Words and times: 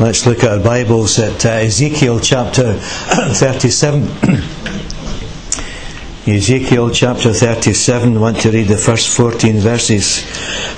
Let's 0.00 0.26
look 0.26 0.44
at 0.44 0.52
our 0.52 0.60
Bibles 0.62 1.18
at 1.18 1.44
uh, 1.44 1.48
Ezekiel 1.48 2.20
chapter 2.20 2.74
37. 2.78 4.02
Ezekiel 6.32 6.90
chapter 6.90 7.32
37. 7.32 8.16
I 8.16 8.20
want 8.20 8.40
to 8.42 8.52
read 8.52 8.68
the 8.68 8.76
first 8.76 9.08
14 9.16 9.56
verses 9.56 10.18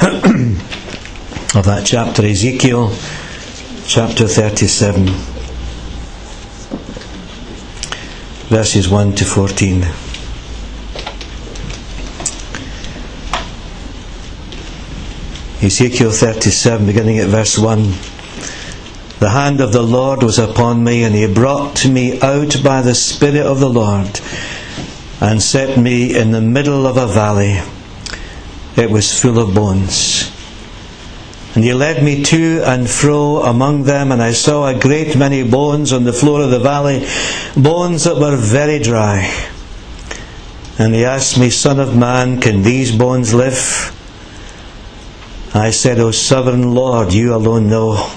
of 1.54 1.66
that 1.66 1.82
chapter. 1.84 2.24
Ezekiel 2.24 2.88
chapter 3.86 4.26
37, 4.26 5.04
verses 8.48 8.88
1 8.88 9.12
to 9.16 9.24
14. 9.26 9.82
Ezekiel 15.62 16.10
37, 16.10 16.86
beginning 16.86 17.18
at 17.18 17.28
verse 17.28 17.58
1. 17.58 17.92
The 19.20 19.28
hand 19.28 19.60
of 19.60 19.72
the 19.72 19.82
Lord 19.82 20.22
was 20.22 20.38
upon 20.38 20.82
me, 20.82 21.04
and 21.04 21.14
he 21.14 21.30
brought 21.32 21.86
me 21.86 22.18
out 22.22 22.56
by 22.64 22.80
the 22.80 22.94
Spirit 22.94 23.44
of 23.44 23.60
the 23.60 23.68
Lord, 23.68 24.18
and 25.20 25.42
set 25.42 25.76
me 25.78 26.16
in 26.16 26.30
the 26.30 26.40
middle 26.40 26.86
of 26.86 26.96
a 26.96 27.06
valley. 27.06 27.60
It 28.76 28.90
was 28.90 29.20
full 29.20 29.38
of 29.38 29.54
bones. 29.54 30.32
And 31.54 31.62
he 31.62 31.74
led 31.74 32.02
me 32.02 32.22
to 32.24 32.62
and 32.64 32.88
fro 32.88 33.42
among 33.42 33.82
them, 33.82 34.10
and 34.10 34.22
I 34.22 34.32
saw 34.32 34.66
a 34.66 34.80
great 34.80 35.14
many 35.14 35.42
bones 35.46 35.92
on 35.92 36.04
the 36.04 36.14
floor 36.14 36.40
of 36.40 36.50
the 36.50 36.58
valley, 36.58 37.06
bones 37.54 38.04
that 38.04 38.16
were 38.16 38.36
very 38.36 38.78
dry. 38.78 39.30
And 40.78 40.94
he 40.94 41.04
asked 41.04 41.38
me, 41.38 41.50
Son 41.50 41.78
of 41.78 41.94
man, 41.94 42.40
can 42.40 42.62
these 42.62 42.90
bones 42.96 43.34
live? 43.34 43.94
I 45.52 45.72
said, 45.72 45.98
O 45.98 46.10
sovereign 46.10 46.74
Lord, 46.74 47.12
you 47.12 47.34
alone 47.34 47.68
know. 47.68 48.16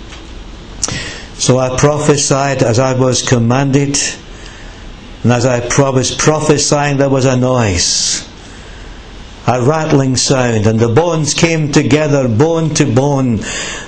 So 1.41 1.57
I 1.57 1.75
prophesied 1.75 2.61
as 2.61 2.77
I 2.77 2.93
was 2.93 3.27
commanded, 3.27 3.97
and 5.23 5.31
as 5.31 5.43
I 5.43 5.67
was 5.89 6.13
prophesying, 6.13 6.97
there 6.97 7.09
was 7.09 7.25
a 7.25 7.35
noise, 7.35 8.29
a 9.47 9.59
rattling 9.59 10.17
sound, 10.17 10.67
and 10.67 10.79
the 10.79 10.93
bones 10.93 11.33
came 11.33 11.71
together, 11.71 12.27
bone 12.27 12.75
to 12.75 12.85
bone. 12.85 13.39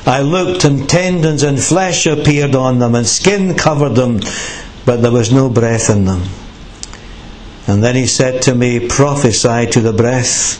I 0.07 0.21
looked, 0.21 0.65
and 0.65 0.89
tendons 0.89 1.43
and 1.43 1.59
flesh 1.59 2.07
appeared 2.07 2.55
on 2.55 2.79
them, 2.79 2.95
and 2.95 3.05
skin 3.05 3.53
covered 3.53 3.93
them, 3.93 4.21
but 4.83 5.03
there 5.03 5.11
was 5.11 5.31
no 5.31 5.47
breath 5.47 5.91
in 5.91 6.05
them. 6.05 6.23
And 7.67 7.83
then 7.83 7.93
he 7.93 8.07
said 8.07 8.41
to 8.41 8.55
me, 8.55 8.87
Prophesy 8.87 9.67
to 9.73 9.79
the 9.79 9.93
breath. 9.93 10.59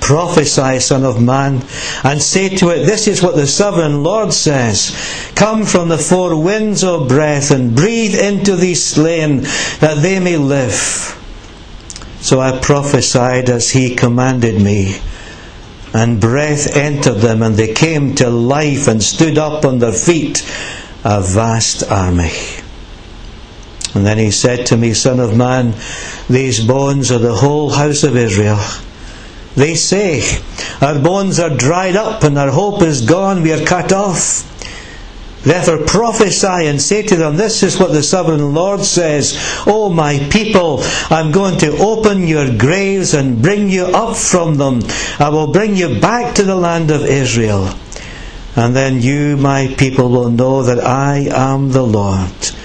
Prophesy, 0.00 0.80
Son 0.80 1.04
of 1.04 1.20
Man, 1.20 1.62
and 2.02 2.22
say 2.22 2.48
to 2.56 2.70
it, 2.70 2.86
This 2.86 3.06
is 3.06 3.22
what 3.22 3.36
the 3.36 3.46
sovereign 3.46 4.02
Lord 4.02 4.32
says 4.32 4.96
Come 5.34 5.64
from 5.64 5.88
the 5.88 5.98
four 5.98 6.40
winds, 6.40 6.82
O 6.82 7.06
breath, 7.06 7.50
and 7.50 7.74
breathe 7.74 8.14
into 8.14 8.56
these 8.56 8.84
slain, 8.84 9.42
that 9.80 9.98
they 10.00 10.18
may 10.18 10.36
live. 10.36 11.14
So 12.20 12.40
I 12.40 12.58
prophesied 12.58 13.48
as 13.48 13.70
he 13.70 13.94
commanded 13.94 14.60
me, 14.60 15.00
and 15.94 16.20
breath 16.20 16.76
entered 16.76 17.18
them, 17.18 17.42
and 17.42 17.56
they 17.56 17.72
came 17.72 18.14
to 18.16 18.28
life 18.28 18.88
and 18.88 19.02
stood 19.02 19.38
up 19.38 19.64
on 19.64 19.78
their 19.78 19.92
feet, 19.92 20.42
a 21.04 21.20
vast 21.20 21.90
army. 21.90 22.32
And 23.94 24.04
then 24.06 24.18
he 24.18 24.30
said 24.30 24.66
to 24.66 24.76
me, 24.76 24.92
Son 24.94 25.20
of 25.20 25.36
man, 25.36 25.74
these 26.28 26.64
bones 26.64 27.10
are 27.10 27.18
the 27.18 27.34
whole 27.34 27.70
house 27.70 28.04
of 28.04 28.16
Israel. 28.16 28.60
They 29.56 29.74
say, 29.74 30.22
Our 30.80 30.98
bones 30.98 31.40
are 31.40 31.54
dried 31.54 31.96
up 31.96 32.22
and 32.22 32.38
our 32.38 32.50
hope 32.50 32.82
is 32.82 33.00
gone, 33.04 33.42
we 33.42 33.52
are 33.52 33.64
cut 33.64 33.92
off. 33.92 34.44
Therefore 35.42 35.86
prophesy 35.86 36.66
and 36.66 36.82
say 36.82 37.02
to 37.02 37.16
them, 37.16 37.36
This 37.36 37.62
is 37.62 37.78
what 37.78 37.92
the 37.92 38.02
sovereign 38.02 38.54
Lord 38.54 38.84
says. 38.84 39.36
O 39.66 39.88
my 39.88 40.18
people, 40.30 40.80
I'm 41.10 41.30
going 41.30 41.58
to 41.58 41.78
open 41.78 42.26
your 42.26 42.56
graves 42.56 43.14
and 43.14 43.40
bring 43.40 43.70
you 43.70 43.84
up 43.86 44.16
from 44.16 44.56
them. 44.56 44.80
I 45.18 45.28
will 45.28 45.52
bring 45.52 45.76
you 45.76 46.00
back 46.00 46.34
to 46.36 46.42
the 46.42 46.56
land 46.56 46.90
of 46.90 47.06
Israel. 47.06 47.70
And 48.56 48.74
then 48.74 49.00
you, 49.00 49.36
my 49.36 49.74
people, 49.78 50.08
will 50.08 50.30
know 50.30 50.62
that 50.64 50.84
I 50.84 51.28
am 51.30 51.70
the 51.70 51.86
Lord 51.86 52.57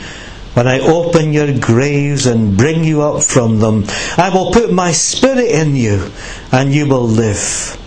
when 0.53 0.67
I 0.67 0.79
open 0.79 1.33
your 1.33 1.57
graves 1.57 2.27
and 2.27 2.55
bring 2.55 2.83
you 2.83 3.01
up 3.01 3.23
from 3.23 3.59
them, 3.59 3.85
I 4.17 4.29
will 4.33 4.51
put 4.51 4.71
my 4.71 4.91
spirit 4.91 5.49
in 5.49 5.75
you, 5.75 6.11
and 6.51 6.71
you 6.71 6.87
will 6.87 7.07
live. 7.07 7.79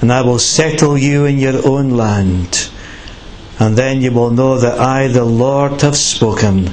And 0.00 0.12
I 0.12 0.22
will 0.22 0.38
settle 0.38 0.96
you 0.96 1.24
in 1.24 1.38
your 1.38 1.66
own 1.66 1.90
land. 1.90 2.70
And 3.58 3.76
then 3.76 4.00
you 4.00 4.12
will 4.12 4.30
know 4.30 4.56
that 4.58 4.78
I, 4.78 5.08
the 5.08 5.24
Lord, 5.24 5.82
have 5.82 5.96
spoken, 5.96 6.70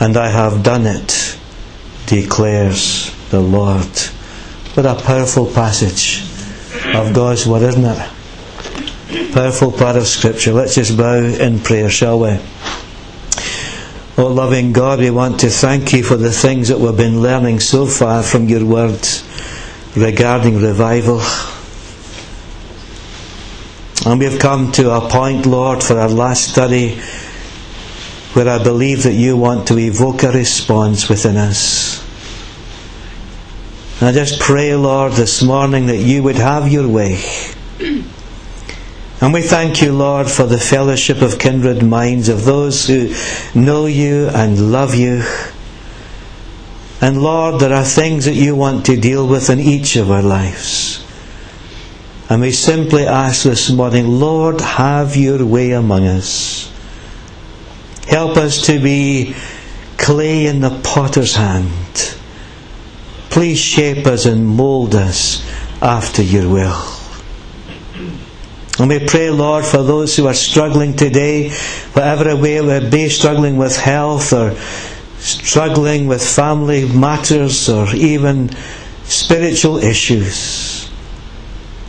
and 0.00 0.16
I 0.16 0.28
have 0.28 0.62
done 0.62 0.86
it, 0.86 1.38
declares 2.06 3.14
the 3.30 3.40
Lord. 3.40 3.86
What 4.74 4.86
a 4.86 4.94
powerful 4.94 5.46
passage 5.46 6.22
of 6.94 7.14
God's 7.14 7.46
Word, 7.46 7.62
isn't 7.62 7.84
it? 7.84 9.32
Powerful 9.34 9.70
part 9.70 9.96
of 9.96 10.06
Scripture. 10.06 10.52
Let's 10.52 10.74
just 10.74 10.96
bow 10.96 11.18
in 11.18 11.60
prayer, 11.60 11.90
shall 11.90 12.18
we? 12.18 12.38
Oh, 14.22 14.28
loving 14.28 14.72
God, 14.72 15.00
we 15.00 15.10
want 15.10 15.40
to 15.40 15.50
thank 15.50 15.92
you 15.92 16.04
for 16.04 16.14
the 16.14 16.30
things 16.30 16.68
that 16.68 16.78
we've 16.78 16.96
been 16.96 17.20
learning 17.20 17.58
so 17.58 17.86
far 17.86 18.22
from 18.22 18.48
your 18.48 18.64
words 18.64 19.24
regarding 19.96 20.62
revival. 20.62 21.20
And 24.06 24.20
we've 24.20 24.38
come 24.38 24.70
to 24.72 24.92
a 24.92 25.00
point, 25.10 25.44
Lord, 25.44 25.82
for 25.82 25.98
our 25.98 26.08
last 26.08 26.52
study 26.52 27.00
where 28.34 28.48
I 28.48 28.62
believe 28.62 29.02
that 29.02 29.14
you 29.14 29.36
want 29.36 29.66
to 29.66 29.78
evoke 29.78 30.22
a 30.22 30.30
response 30.30 31.08
within 31.08 31.36
us. 31.36 32.00
And 33.98 34.08
I 34.08 34.12
just 34.12 34.38
pray, 34.38 34.76
Lord, 34.76 35.14
this 35.14 35.42
morning 35.42 35.86
that 35.86 35.98
you 35.98 36.22
would 36.22 36.36
have 36.36 36.70
your 36.70 36.88
way. 36.88 37.18
And 39.22 39.32
we 39.32 39.40
thank 39.40 39.80
you, 39.80 39.92
Lord, 39.92 40.28
for 40.28 40.46
the 40.46 40.58
fellowship 40.58 41.22
of 41.22 41.38
kindred 41.38 41.80
minds, 41.80 42.28
of 42.28 42.44
those 42.44 42.88
who 42.88 43.14
know 43.54 43.86
you 43.86 44.26
and 44.26 44.72
love 44.72 44.96
you. 44.96 45.22
And 47.00 47.22
Lord, 47.22 47.60
there 47.60 47.72
are 47.72 47.84
things 47.84 48.24
that 48.24 48.34
you 48.34 48.56
want 48.56 48.84
to 48.86 49.00
deal 49.00 49.28
with 49.28 49.48
in 49.48 49.60
each 49.60 49.94
of 49.94 50.10
our 50.10 50.22
lives. 50.22 51.06
And 52.28 52.40
we 52.40 52.50
simply 52.50 53.06
ask 53.06 53.44
this 53.44 53.70
morning, 53.70 54.08
Lord, 54.08 54.60
have 54.60 55.14
your 55.14 55.46
way 55.46 55.70
among 55.70 56.04
us. 56.04 56.68
Help 58.08 58.36
us 58.36 58.66
to 58.66 58.80
be 58.80 59.36
clay 59.98 60.46
in 60.46 60.62
the 60.62 60.80
potter's 60.82 61.36
hand. 61.36 62.16
Please 63.30 63.60
shape 63.60 64.04
us 64.04 64.26
and 64.26 64.44
mould 64.44 64.96
us 64.96 65.48
after 65.80 66.22
your 66.22 66.48
will. 66.48 67.01
And 68.78 68.88
we 68.88 69.06
pray, 69.06 69.30
Lord, 69.30 69.64
for 69.64 69.82
those 69.82 70.16
who 70.16 70.26
are 70.26 70.34
struggling 70.34 70.96
today, 70.96 71.50
whatever 71.92 72.34
way 72.36 72.56
it 72.56 72.64
may 72.64 72.88
be, 72.88 73.08
struggling 73.10 73.58
with 73.58 73.76
health 73.76 74.32
or 74.32 74.54
struggling 75.18 76.06
with 76.06 76.26
family 76.26 76.88
matters 76.88 77.68
or 77.68 77.94
even 77.94 78.50
spiritual 79.04 79.76
issues. 79.76 80.90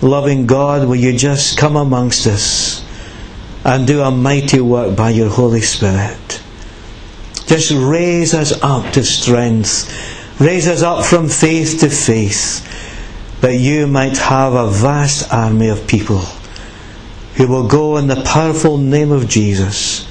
Loving 0.02 0.46
God, 0.46 0.86
will 0.86 0.98
you 0.98 1.18
just 1.18 1.58
come 1.58 1.78
amongst 1.78 2.28
us 2.28 2.86
and 3.64 3.88
do 3.88 4.02
a 4.02 4.12
mighty 4.12 4.60
work 4.60 4.98
by 4.98 5.12
your 5.12 5.30
Holy 5.30 5.62
Spirit? 5.62 6.44
Just 7.46 7.72
raise 7.72 8.34
us 8.34 8.62
up 8.62 8.92
to 8.94 9.04
strength. 9.06 9.90
Raise 10.42 10.68
us 10.68 10.82
up 10.82 11.06
from 11.06 11.30
faith 11.30 11.80
to 11.80 11.90
faith 11.90 12.60
that 13.40 13.56
you 13.56 13.88
might 13.88 14.18
have 14.18 14.54
a 14.54 14.70
vast 14.70 15.32
army 15.32 15.70
of 15.70 15.88
people 15.88 16.24
who 17.36 17.48
will 17.48 17.68
go 17.68 17.98
in 17.98 18.08
the 18.08 18.22
powerful 18.24 18.78
name 18.78 19.12
of 19.12 19.28
Jesus 19.28 20.08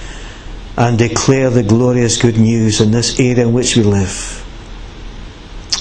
and 0.77 0.99
declare 0.99 1.51
the 1.51 1.63
glorious 1.63 2.21
good 2.21 2.39
news 2.39 2.81
in 2.81 2.91
this 2.91 3.19
area 3.21 3.47
in 3.47 3.53
which 3.53 3.77
we 3.77 3.83
live. 3.83 4.39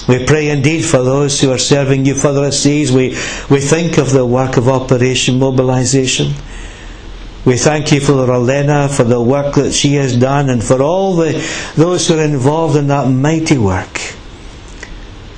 We 0.08 0.24
pray 0.24 0.50
indeed 0.50 0.84
for 0.84 0.98
those 0.98 1.40
who 1.40 1.50
are 1.52 1.58
serving 1.58 2.06
you 2.06 2.14
further 2.14 2.50
seas. 2.50 2.92
We, 2.92 3.10
we 3.50 3.60
think 3.60 3.98
of 3.98 4.10
the 4.10 4.26
work 4.26 4.56
of 4.56 4.68
Operation 4.68 5.38
Mobilization. 5.38 6.34
We 7.44 7.56
thank 7.56 7.92
you 7.92 8.00
for 8.00 8.32
Elena, 8.32 8.88
for 8.88 9.04
the 9.04 9.20
work 9.20 9.54
that 9.54 9.72
she 9.72 9.94
has 9.94 10.16
done, 10.16 10.48
and 10.48 10.62
for 10.62 10.82
all 10.82 11.16
the, 11.16 11.32
those 11.76 12.06
who 12.06 12.18
are 12.18 12.22
involved 12.22 12.76
in 12.76 12.88
that 12.88 13.08
mighty 13.08 13.58
work. 13.58 14.00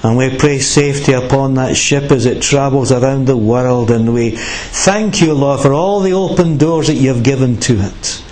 And 0.05 0.19
we 0.19 0.37
pray 0.37 0.59
safety 0.59 1.15
upon 1.15 1.55
that 1.55 1.79
ship 1.79 2.13
as 2.13 2.27
it 2.27 2.43
travels 2.43 2.93
around 2.93 3.27
the 3.27 3.39
world. 3.39 3.91
And 3.91 4.13
we 4.13 4.33
thank 4.33 5.23
you, 5.23 5.33
Lord, 5.33 5.61
for 5.61 5.73
all 5.73 6.01
the 6.01 6.13
open 6.13 6.59
doors 6.59 6.89
that 6.89 6.97
you 6.97 7.09
have 7.15 7.23
given 7.23 7.57
to 7.61 7.81
it. 7.81 8.23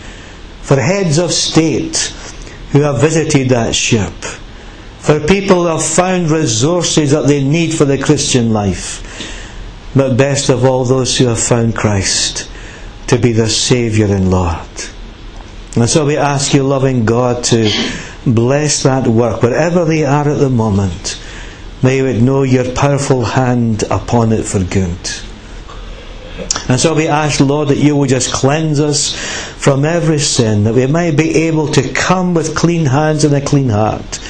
For 0.61 0.79
heads 0.79 1.17
of 1.17 1.33
state 1.33 2.13
who 2.73 2.83
have 2.83 3.01
visited 3.01 3.49
that 3.49 3.75
ship. 3.75 4.13
For 4.99 5.19
people 5.19 5.63
who 5.63 5.69
have 5.69 5.83
found 5.83 6.31
resources 6.31 7.13
that 7.13 7.27
they 7.27 7.43
need 7.43 7.73
for 7.73 7.87
the 7.87 7.97
Christian 7.97 8.53
life. 8.53 9.01
But 9.97 10.19
best 10.19 10.51
of 10.51 10.67
all, 10.67 10.85
those 10.85 11.17
who 11.17 11.29
have 11.29 11.41
found 11.41 11.75
Christ 11.75 12.51
to 13.07 13.19
be 13.19 13.33
their 13.33 13.49
Saviour 13.49 14.15
and 14.15 14.31
Lord. 14.31 14.59
And 15.77 15.89
so 15.89 16.05
we 16.05 16.19
ask 16.19 16.53
you, 16.53 16.65
loving 16.65 17.07
God, 17.07 17.45
to 17.45 17.71
bless 18.27 18.83
that 18.83 19.07
work, 19.07 19.43
wherever 19.43 19.87
they 19.87 20.05
are 20.05 20.29
at 20.29 20.39
the 20.39 20.51
moment. 20.51 21.19
May 21.82 22.02
we 22.02 22.20
know 22.20 22.44
your 22.44 22.73
powerful 22.75 23.25
hand 23.25 23.82
upon 23.90 24.32
it 24.32 24.44
for 24.44 24.62
good. 24.62 24.99
And 26.69 26.81
so 26.81 26.94
we 26.94 27.08
ask, 27.08 27.40
Lord, 27.40 27.69
that 27.69 27.79
you 27.79 27.96
will 27.96 28.06
just 28.06 28.32
cleanse 28.32 28.81
us 28.81 29.14
from 29.14 29.84
every 29.84 30.19
sin, 30.19 30.64
that 30.64 30.75
we 30.75 30.87
might 30.87 31.17
be 31.17 31.46
able 31.46 31.69
to 31.73 31.93
come 31.93 32.34
with 32.34 32.56
clean 32.56 32.87
hands 32.87 33.25
and 33.25 33.34
a 33.34 33.40
clean 33.40 33.69
heart 33.69 34.20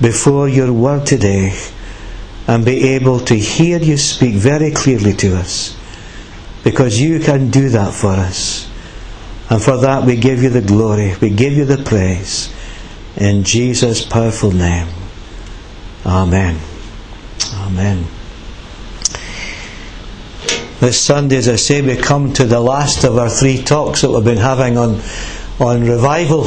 before 0.00 0.48
your 0.48 0.72
word 0.72 1.06
today 1.06 1.56
and 2.46 2.64
be 2.64 2.90
able 2.90 3.20
to 3.20 3.34
hear 3.36 3.78
you 3.78 3.96
speak 3.96 4.34
very 4.34 4.70
clearly 4.70 5.12
to 5.14 5.36
us. 5.36 5.76
Because 6.64 7.00
you 7.00 7.20
can 7.20 7.50
do 7.50 7.68
that 7.70 7.94
for 7.94 8.10
us. 8.10 8.70
And 9.48 9.62
for 9.62 9.78
that 9.78 10.04
we 10.04 10.16
give 10.16 10.42
you 10.42 10.50
the 10.50 10.60
glory, 10.60 11.14
we 11.20 11.30
give 11.30 11.52
you 11.52 11.64
the 11.64 11.78
praise. 11.78 12.52
In 13.16 13.44
Jesus' 13.44 14.04
powerful 14.04 14.50
name. 14.50 14.88
Amen. 16.04 16.58
Amen. 17.66 18.06
This 20.78 21.00
Sunday, 21.00 21.38
as 21.38 21.48
I 21.48 21.56
say, 21.56 21.82
we 21.82 21.96
come 21.96 22.32
to 22.34 22.44
the 22.44 22.60
last 22.60 23.02
of 23.02 23.18
our 23.18 23.28
three 23.28 23.60
talks 23.60 24.02
that 24.02 24.10
we've 24.10 24.22
been 24.22 24.36
having 24.36 24.78
on, 24.78 25.00
on 25.58 25.82
revival. 25.82 26.46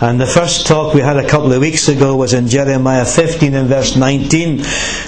And 0.00 0.18
the 0.18 0.26
first 0.26 0.66
talk 0.66 0.94
we 0.94 1.02
had 1.02 1.18
a 1.18 1.28
couple 1.28 1.52
of 1.52 1.60
weeks 1.60 1.86
ago 1.88 2.16
was 2.16 2.32
in 2.32 2.48
Jeremiah 2.48 3.04
15 3.04 3.52
and 3.52 3.68
verse 3.68 3.94
19, 3.94 4.64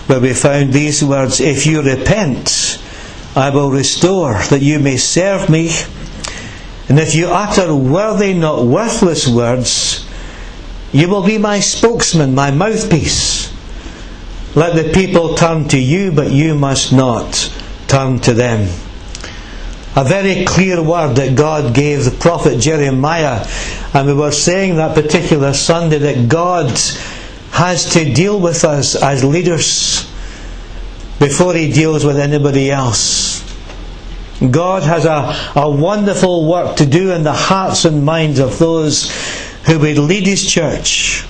where 0.09 0.21
we 0.21 0.35
found 0.35 0.75
these 0.75 1.03
words 1.03 1.41
If 1.41 1.65
you 1.65 1.81
repent, 1.81 2.79
I 3.35 3.49
will 3.49 3.71
restore, 3.71 4.35
that 4.51 4.61
you 4.61 4.79
may 4.79 4.99
serve 4.99 5.49
me. 5.49 5.71
And 6.91 6.99
if 6.99 7.15
you 7.15 7.29
utter 7.29 7.75
worthy, 7.75 8.35
not 8.35 8.67
worthless 8.67 9.27
words, 9.27 10.07
you 10.93 11.09
will 11.09 11.25
be 11.25 11.39
my 11.39 11.61
spokesman, 11.61 12.35
my 12.35 12.51
mouthpiece. 12.51 13.44
Let 14.55 14.77
the 14.77 14.93
people 14.93 15.35
turn 15.35 15.67
to 15.69 15.79
you, 15.79 16.13
but 16.13 16.31
you 16.31 16.55
must 16.55 16.93
not 16.93 17.53
turn 17.89 18.21
to 18.21 18.33
them. 18.33 18.69
A 19.97 20.05
very 20.05 20.45
clear 20.45 20.83
word 20.83 21.17
that 21.17 21.37
God 21.37 21.75
gave 21.75 22.05
the 22.05 22.11
prophet 22.13 22.61
Jeremiah, 22.61 23.47
and 23.93 24.07
we 24.07 24.15
were 24.15 24.33
saying 24.33 24.77
that 24.77 24.95
particular 24.95 25.53
Sunday 25.53 25.99
that 25.99 26.29
God 26.29 26.71
has 27.51 27.93
to 27.95 28.13
deal 28.13 28.41
with 28.41 28.65
us 28.65 29.01
as 29.01 29.25
leaders 29.25 30.05
before 31.19 31.55
He 31.55 31.73
deals 31.73 32.05
with 32.05 32.19
anybody 32.19 32.71
else. 32.71 33.43
God 34.51 34.83
has 34.83 35.05
a, 35.05 35.37
a 35.55 35.71
wonderful 35.71 36.49
work 36.49 36.77
to 36.77 36.87
do 36.87 37.13
in 37.13 37.23
the 37.23 37.33
hearts 37.33 37.85
and 37.85 38.05
minds 38.05 38.39
of 38.39 38.59
those 38.59 39.11
who 39.67 39.79
would 39.79 39.99
lead 39.99 40.27
His 40.27 40.49
church. 40.49 41.25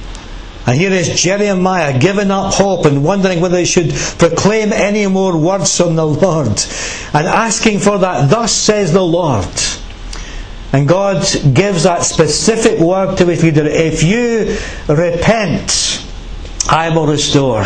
And 0.66 0.78
here 0.78 0.92
is 0.92 1.20
Jeremiah 1.20 1.98
giving 1.98 2.30
up 2.30 2.54
hope 2.54 2.86
and 2.86 3.04
wondering 3.04 3.40
whether 3.40 3.58
he 3.58 3.66
should 3.66 3.90
proclaim 4.18 4.72
any 4.72 5.06
more 5.06 5.36
words 5.36 5.76
from 5.76 5.94
the 5.94 6.06
Lord 6.06 6.48
and 7.12 7.26
asking 7.26 7.80
for 7.80 7.98
that, 7.98 8.30
thus 8.30 8.52
says 8.52 8.92
the 8.92 9.04
Lord. 9.04 9.46
And 10.72 10.88
God 10.88 11.24
gives 11.54 11.82
that 11.82 12.02
specific 12.02 12.80
word 12.80 13.18
to 13.18 13.26
his 13.26 13.42
leader 13.44 13.66
if 13.66 14.02
you 14.02 14.56
repent, 14.88 16.04
I 16.68 16.90
will 16.94 17.06
restore 17.06 17.64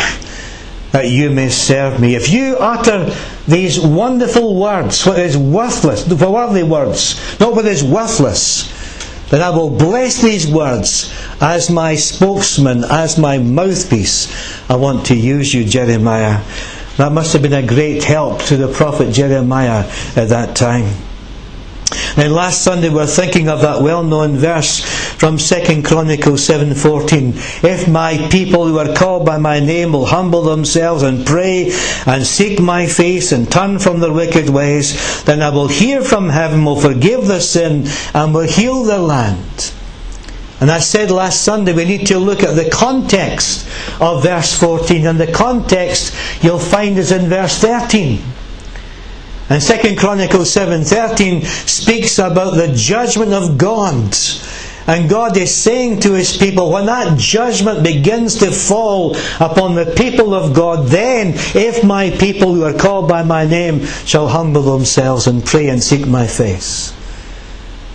that 0.91 1.09
you 1.09 1.31
may 1.31 1.49
serve 1.49 2.01
me. 2.01 2.17
If 2.17 2.31
you 2.31 2.57
utter 2.57 3.15
these 3.47 3.79
wonderful 3.79 4.59
words, 4.59 5.07
what 5.07 5.19
is 5.19 5.37
worthless, 5.37 6.05
the 6.05 6.17
worldly 6.17 6.65
words, 6.65 7.39
not 7.39 7.55
what 7.55 7.67
is 7.67 7.85
worthless, 7.85 8.78
then 9.31 9.43
I 9.43 9.51
will 9.51 9.71
bless 9.71 10.23
these 10.23 10.47
words 10.47 11.13
as 11.41 11.71
my 11.71 11.95
spokesman, 11.97 12.85
as 12.85 13.19
my 13.19 13.39
mouthpiece. 13.39 14.29
I 14.71 14.77
want 14.77 15.07
to 15.07 15.15
use 15.15 15.53
you, 15.53 15.65
Jeremiah. 15.65 16.43
That 16.97 17.13
must 17.13 17.33
have 17.35 17.43
been 17.43 17.53
a 17.53 17.67
great 17.67 18.05
help 18.05 18.43
to 18.45 18.57
the 18.57 18.69
prophet 18.73 19.13
Jeremiah 19.13 19.89
at 20.17 20.31
that 20.31 20.57
time. 20.57 21.08
Then 22.17 22.33
last 22.33 22.63
Sunday 22.63 22.89
we 22.89 22.97
were 22.97 23.07
thinking 23.07 23.49
of 23.49 23.63
that 23.63 23.81
well-known 23.81 24.37
verse 24.37 24.81
from 24.81 25.39
2 25.39 25.83
Chronicles 25.85 26.47
7:14. 26.47 27.35
If 27.63 27.89
my 27.89 28.19
people 28.29 28.67
who 28.67 28.79
are 28.79 28.93
called 28.95 29.25
by 29.25 29.39
my 29.39 29.61
name 29.61 29.93
will 29.93 30.07
humble 30.07 30.43
themselves 30.43 31.03
and 31.03 31.25
pray 31.25 31.73
and 32.07 32.27
seek 32.27 32.61
my 32.61 32.87
face 32.87 33.33
and 33.33 33.51
turn 33.51 33.79
from 33.79 34.01
their 34.01 34.13
wicked 34.13 34.51
ways, 34.51 35.23
then 35.25 35.43
I 35.43 35.51
will 35.51 35.69
hear 35.69 36.03
from 36.03 36.29
heaven, 36.29 36.65
will 36.65 36.81
forgive 36.81 37.27
their 37.27 37.41
sin, 37.41 37.89
and 38.13 38.35
will 38.35 38.49
heal 38.49 38.85
their 38.85 38.99
land. 38.99 39.73
And 40.61 40.71
I 40.71 40.81
said 40.81 41.11
last 41.11 41.43
Sunday 41.43 41.73
we 41.73 41.85
need 41.85 42.07
to 42.09 42.19
look 42.19 42.43
at 42.43 42.57
the 42.57 42.69
context 42.69 43.67
of 44.01 44.25
verse 44.25 44.53
14, 44.59 45.07
and 45.07 45.21
the 45.21 45.31
context 45.31 46.13
you'll 46.43 46.59
find 46.59 46.99
is 46.99 47.13
in 47.13 47.29
verse 47.29 47.59
13. 47.59 48.21
And 49.51 49.63
Second 49.63 49.97
Chronicles 49.97 50.51
7:13 50.53 51.45
speaks 51.67 52.19
about 52.19 52.57
the 52.57 52.69
judgment 52.69 53.33
of 53.33 53.57
God. 53.57 54.17
And 54.87 55.09
God 55.09 55.37
is 55.37 55.55
saying 55.55 56.01
to 56.01 56.15
his 56.15 56.37
people, 56.39 56.71
when 56.71 56.87
that 56.87 57.19
judgment 57.19 57.83
begins 57.83 58.37
to 58.37 58.51
fall 58.51 59.17
upon 59.39 59.75
the 59.75 59.85
people 59.85 60.35
of 60.35 60.55
God, 60.55 60.87
then 60.87 61.35
if 61.55 61.85
my 61.85 62.09
people 62.09 62.55
who 62.55 62.65
are 62.65 62.73
called 62.73 63.07
by 63.07 63.23
my 63.23 63.45
name 63.45 63.85
shall 64.07 64.29
humble 64.29 64.63
themselves 64.63 65.27
and 65.27 65.45
pray 65.45 65.69
and 65.69 65.83
seek 65.83 66.07
my 66.07 66.27
face. 66.27 66.95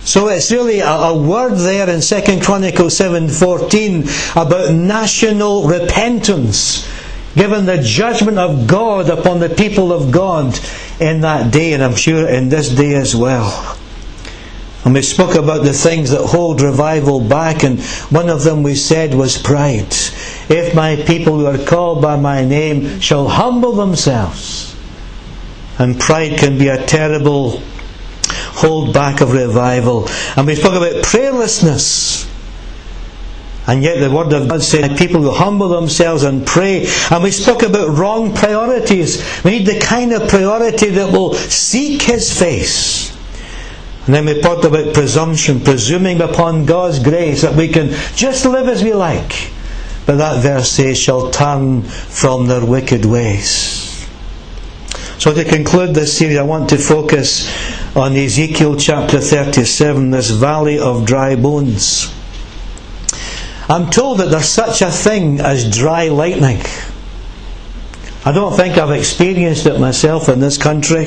So 0.04 0.28
it's 0.28 0.52
really 0.52 0.80
a, 0.80 0.88
a 0.88 1.16
word 1.16 1.56
there 1.56 1.88
in 1.88 2.02
Second 2.02 2.42
Chronicles 2.42 2.96
7:14 2.98 4.36
about 4.36 4.72
national 4.72 5.66
repentance 5.66 6.86
given 7.34 7.66
the 7.66 7.82
judgment 7.82 8.38
of 8.38 8.66
God 8.66 9.10
upon 9.10 9.40
the 9.40 9.48
people 9.48 9.92
of 9.92 10.12
God 10.12 10.58
in 11.00 11.22
that 11.22 11.52
day, 11.52 11.72
and 11.72 11.82
I'm 11.82 11.96
sure 11.96 12.28
in 12.28 12.48
this 12.48 12.68
day 12.68 12.94
as 12.94 13.14
well. 13.14 13.78
And 14.84 14.92
we 14.92 15.00
spoke 15.00 15.34
about 15.34 15.64
the 15.64 15.72
things 15.72 16.10
that 16.10 16.20
hold 16.26 16.60
revival 16.60 17.20
back, 17.20 17.62
and 17.62 17.80
one 18.10 18.28
of 18.28 18.44
them 18.44 18.62
we 18.62 18.74
said 18.74 19.14
was 19.14 19.38
pride. 19.38 19.94
If 20.50 20.74
my 20.74 20.96
people 20.96 21.38
who 21.38 21.46
are 21.46 21.64
called 21.64 22.02
by 22.02 22.16
my 22.16 22.44
name 22.44 23.00
shall 23.00 23.28
humble 23.28 23.72
themselves, 23.72 24.76
and 25.78 25.98
pride 25.98 26.38
can 26.38 26.58
be 26.58 26.68
a 26.68 26.84
terrible 26.86 27.62
hold 28.54 28.92
back 28.92 29.20
of 29.20 29.32
revival. 29.32 30.08
And 30.36 30.46
we 30.46 30.54
spoke 30.54 30.74
about 30.74 31.02
prayerlessness. 31.02 32.30
And 33.66 33.82
yet 33.82 33.98
the 33.98 34.10
Word 34.10 34.32
of 34.32 34.48
God 34.48 34.62
said 34.62 34.98
people 34.98 35.22
who 35.22 35.30
humble 35.30 35.68
themselves 35.68 36.22
and 36.22 36.46
pray. 36.46 36.86
And 37.10 37.22
we 37.22 37.30
spoke 37.30 37.62
about 37.62 37.96
wrong 37.96 38.34
priorities. 38.34 39.24
We 39.42 39.58
need 39.58 39.66
the 39.66 39.80
kind 39.80 40.12
of 40.12 40.28
priority 40.28 40.90
that 40.90 41.12
will 41.12 41.34
seek 41.34 42.02
His 42.02 42.38
face. 42.38 43.14
And 44.06 44.14
then 44.14 44.26
we 44.26 44.40
talked 44.42 44.66
about 44.66 44.92
presumption, 44.92 45.60
presuming 45.60 46.20
upon 46.20 46.66
God's 46.66 46.98
grace 46.98 47.40
that 47.40 47.54
we 47.54 47.68
can 47.68 47.88
just 48.14 48.44
live 48.44 48.68
as 48.68 48.84
we 48.84 48.92
like. 48.92 49.50
But 50.04 50.16
that 50.16 50.42
verse 50.42 50.70
says, 50.70 50.98
shall 50.98 51.30
turn 51.30 51.82
from 51.82 52.46
their 52.46 52.64
wicked 52.64 53.06
ways. 53.06 54.06
So 55.18 55.32
to 55.32 55.42
conclude 55.42 55.94
this 55.94 56.18
series, 56.18 56.36
I 56.36 56.42
want 56.42 56.68
to 56.68 56.76
focus 56.76 57.48
on 57.96 58.14
Ezekiel 58.14 58.76
chapter 58.76 59.20
37, 59.20 60.10
this 60.10 60.28
valley 60.28 60.78
of 60.78 61.06
dry 61.06 61.34
bones. 61.34 62.12
I'm 63.68 63.90
told 63.90 64.18
that 64.18 64.30
there's 64.30 64.48
such 64.48 64.82
a 64.82 64.90
thing 64.90 65.40
as 65.40 65.74
dry 65.74 66.08
lightning. 66.08 66.60
I 68.26 68.32
don't 68.32 68.54
think 68.54 68.76
I've 68.76 68.90
experienced 68.90 69.66
it 69.66 69.78
myself 69.80 70.28
in 70.28 70.40
this 70.40 70.58
country, 70.58 71.06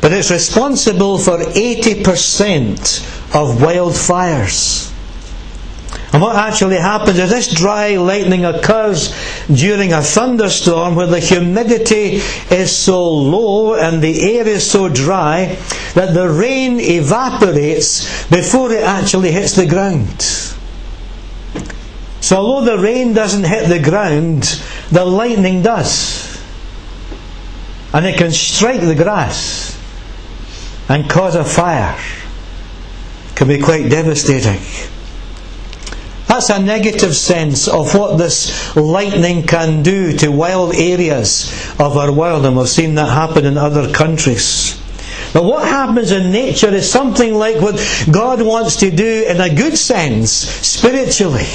but 0.00 0.12
it's 0.12 0.30
responsible 0.30 1.18
for 1.18 1.38
80% 1.38 3.34
of 3.34 3.58
wildfires. 3.58 4.92
And 6.12 6.22
what 6.22 6.36
actually 6.36 6.76
happens 6.76 7.18
is 7.18 7.30
this 7.30 7.52
dry 7.52 7.96
lightning 7.96 8.44
occurs 8.44 9.12
during 9.52 9.92
a 9.92 10.02
thunderstorm 10.02 10.94
where 10.94 11.06
the 11.08 11.20
humidity 11.20 12.22
is 12.50 12.74
so 12.74 13.10
low 13.10 13.74
and 13.74 14.00
the 14.00 14.36
air 14.36 14.46
is 14.46 14.68
so 14.68 14.88
dry 14.88 15.58
that 15.94 16.14
the 16.14 16.28
rain 16.28 16.78
evaporates 16.80 18.28
before 18.28 18.72
it 18.72 18.84
actually 18.84 19.32
hits 19.32 19.56
the 19.56 19.66
ground. 19.66 20.55
So 22.26 22.38
although 22.38 22.76
the 22.76 22.82
rain 22.82 23.12
doesn't 23.12 23.44
hit 23.44 23.68
the 23.68 23.78
ground, 23.78 24.60
the 24.90 25.04
lightning 25.04 25.62
does. 25.62 26.42
And 27.92 28.04
it 28.04 28.18
can 28.18 28.32
strike 28.32 28.80
the 28.80 28.96
grass 28.96 29.78
and 30.88 31.08
cause 31.08 31.36
a 31.36 31.44
fire. 31.44 31.96
It 33.30 33.36
can 33.36 33.46
be 33.46 33.60
quite 33.60 33.88
devastating. 33.88 34.58
That's 36.26 36.50
a 36.50 36.58
negative 36.58 37.14
sense 37.14 37.68
of 37.68 37.94
what 37.94 38.16
this 38.16 38.74
lightning 38.74 39.46
can 39.46 39.84
do 39.84 40.16
to 40.16 40.32
wild 40.32 40.74
areas 40.74 41.48
of 41.78 41.96
our 41.96 42.10
world, 42.10 42.44
and 42.44 42.56
we've 42.56 42.68
seen 42.68 42.96
that 42.96 43.08
happen 43.08 43.44
in 43.44 43.56
other 43.56 43.92
countries. 43.92 44.76
But 45.32 45.44
what 45.44 45.62
happens 45.62 46.10
in 46.10 46.32
nature 46.32 46.74
is 46.74 46.90
something 46.90 47.34
like 47.34 47.60
what 47.60 47.76
God 48.10 48.42
wants 48.42 48.74
to 48.78 48.90
do 48.90 49.26
in 49.28 49.40
a 49.40 49.54
good 49.54 49.78
sense, 49.78 50.32
spiritually. 50.32 51.46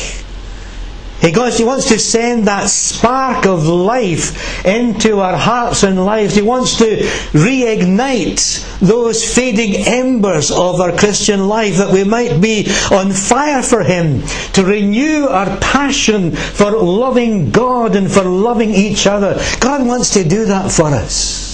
He, 1.21 1.31
goes, 1.31 1.57
he 1.57 1.63
wants 1.63 1.87
to 1.89 1.99
send 1.99 2.47
that 2.47 2.67
spark 2.67 3.45
of 3.45 3.67
life 3.67 4.65
into 4.65 5.19
our 5.19 5.37
hearts 5.37 5.83
and 5.83 6.03
lives. 6.03 6.35
He 6.35 6.41
wants 6.41 6.79
to 6.79 6.97
reignite 7.33 8.79
those 8.79 9.23
fading 9.23 9.85
embers 9.85 10.49
of 10.49 10.81
our 10.81 10.91
Christian 10.91 11.47
life 11.47 11.77
that 11.77 11.93
we 11.93 12.03
might 12.03 12.41
be 12.41 12.65
on 12.91 13.11
fire 13.11 13.61
for 13.61 13.83
Him, 13.83 14.23
to 14.53 14.65
renew 14.65 15.27
our 15.27 15.57
passion 15.57 16.31
for 16.31 16.71
loving 16.71 17.51
God 17.51 17.95
and 17.95 18.11
for 18.11 18.23
loving 18.23 18.73
each 18.73 19.05
other. 19.05 19.39
God 19.59 19.85
wants 19.85 20.13
to 20.13 20.27
do 20.27 20.45
that 20.45 20.71
for 20.71 20.87
us. 20.87 21.50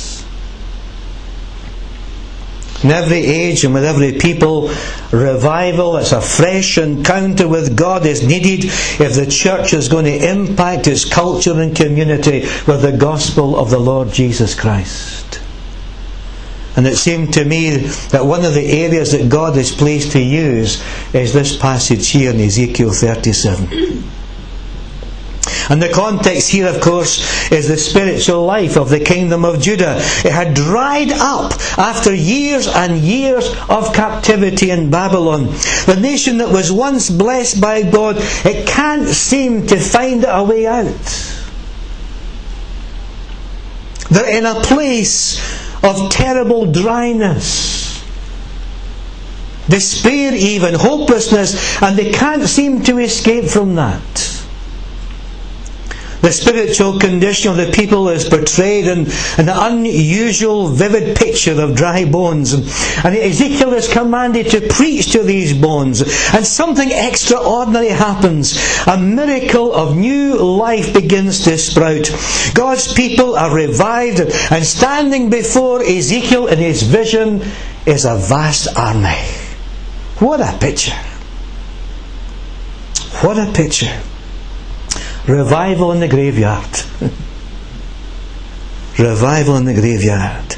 In 2.88 2.94
every 2.94 3.17
age 3.17 3.65
and 3.65 3.74
with 3.74 3.84
every 3.84 4.13
people, 4.13 4.70
revival, 5.12 5.98
it's 5.98 6.13
a 6.13 6.22
fresh 6.22 6.77
encounter 6.77 7.46
with 7.46 7.75
God 7.75 8.06
is 8.06 8.25
needed 8.25 8.63
if 8.63 9.13
the 9.13 9.25
church 9.29 9.74
is 9.74 9.89
going 9.89 10.06
to 10.06 10.32
impact 10.32 10.88
its 10.88 11.03
culture 11.03 11.60
and 11.60 11.75
community 11.75 12.44
with 12.65 12.84
the 12.84 12.96
gospel 12.98 13.58
of 13.58 13.72
the 13.72 13.77
Lord 13.77 14.13
Jesus 14.13 14.56
Christ. 14.56 15.41
And 16.77 16.88
it 16.88 16.96
seemed 16.96 17.34
to 17.34 17.44
me 17.44 17.75
that 18.12 18.25
one 18.25 18.46
of 18.46 18.53
the 18.53 18.65
areas 18.65 19.12
that 19.12 19.27
God 19.27 19.58
is 19.58 19.74
pleased 19.74 20.13
to 20.13 20.22
use 20.22 20.82
is 21.13 21.34
this 21.34 21.58
passage 21.58 22.08
here 22.08 22.32
in 22.32 22.39
Ezekiel 22.39 22.94
37. 22.94 24.01
And 25.70 25.82
the 25.82 25.90
context 25.90 26.50
here, 26.50 26.68
of 26.68 26.82
course, 26.82 27.52
is 27.52 27.68
the 27.68 27.78
spiritual 27.78 28.46
life 28.46 28.78
of 28.78 28.90
the 28.90 29.00
kingdom 29.00 29.44
of 29.44 29.62
Judah. 29.62 29.96
It 29.98 30.32
had 30.32 30.54
dried 30.54 31.12
up 31.12 31.54
after 31.78 32.14
years 32.14 32.68
and 32.68 32.98
years 32.98 33.54
of 33.70 33.94
captivity 33.94 34.72
in 34.72 34.90
Babylon. 34.90 35.48
The 35.86 35.98
nation 36.00 36.38
that 36.38 36.50
was 36.50 36.72
once 36.72 37.10
blessed 37.10 37.60
by 37.60 37.84
God, 37.84 38.16
it 38.20 38.68
can't 38.68 39.08
seem 39.08 39.68
to 39.68 39.78
find 39.78 40.26
a 40.28 40.44
way 40.44 40.66
out. 40.68 41.34
They're 44.10 44.38
in 44.38 44.46
a 44.46 44.62
place 44.62 45.38
of 45.84 46.10
terrible 46.10 46.72
dryness 46.72 47.78
despair, 49.70 50.34
even 50.34 50.74
hopelessness, 50.74 51.82
and 51.82 51.98
they 51.98 52.12
can't 52.12 52.48
seem 52.48 52.84
to 52.84 53.00
escape 53.00 53.46
from 53.46 53.76
that. 53.76 54.37
The 56.22 56.32
spiritual 56.32 57.00
condition 57.00 57.52
of 57.52 57.58
the 57.58 57.72
people 57.72 58.10
is 58.10 58.28
portrayed 58.28 58.88
in 58.88 59.08
an 59.38 59.50
unusual, 59.50 60.68
vivid 60.68 61.16
picture 61.16 61.62
of 61.62 61.76
dry 61.76 62.06
bones. 62.06 62.54
And 63.04 63.16
Ezekiel 63.16 63.74
is 63.74 63.88
commanded 63.88 64.50
to 64.50 64.68
preach 64.68 65.12
to 65.12 65.22
these 65.22 65.54
bones. 65.54 66.02
And 66.34 66.46
something 66.46 66.90
extraordinary 66.92 67.90
happens. 67.90 68.58
A 68.88 68.98
miracle 68.98 69.74
of 69.74 69.96
new 69.96 70.38
life 70.38 70.94
begins 70.94 71.44
to 71.44 71.58
sprout. 71.58 72.10
God's 72.54 72.92
people 72.94 73.36
are 73.36 73.54
revived, 73.54 74.20
and 74.20 74.66
standing 74.66 75.30
before 75.30 75.84
Ezekiel 75.84 76.48
in 76.48 76.58
his 76.58 76.82
vision 76.82 77.44
is 77.86 78.06
a 78.06 78.18
vast 78.18 78.76
army. 78.76 79.22
What 80.20 80.42
a 80.42 80.58
picture! 80.58 80.98
What 83.22 83.38
a 83.38 83.52
picture! 83.54 84.02
Revival 85.27 85.91
in 85.91 86.00
the 86.00 86.07
graveyard. 86.07 86.69
revival 88.98 89.57
in 89.57 89.65
the 89.65 89.74
graveyard. 89.74 90.53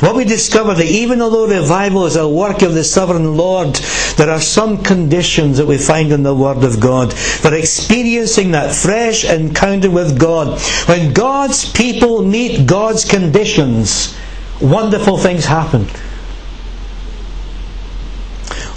What 0.00 0.16
we 0.16 0.24
discover 0.24 0.74
that 0.74 0.84
even 0.84 1.22
although 1.22 1.46
revival 1.46 2.06
is 2.06 2.16
a 2.16 2.28
work 2.28 2.62
of 2.62 2.74
the 2.74 2.84
sovereign 2.84 3.36
Lord, 3.36 3.74
there 4.16 4.30
are 4.30 4.40
some 4.40 4.82
conditions 4.82 5.58
that 5.58 5.66
we 5.66 5.78
find 5.78 6.12
in 6.12 6.22
the 6.22 6.34
Word 6.34 6.64
of 6.64 6.80
God 6.80 7.12
for 7.14 7.54
experiencing 7.54 8.50
that 8.50 8.74
fresh 8.74 9.24
encounter 9.24 9.90
with 9.90 10.18
God. 10.18 10.60
When 10.86 11.12
God's 11.12 11.70
people 11.72 12.22
meet 12.22 12.66
God's 12.66 13.04
conditions, 13.04 14.14
wonderful 14.60 15.16
things 15.18 15.46
happen. 15.46 15.86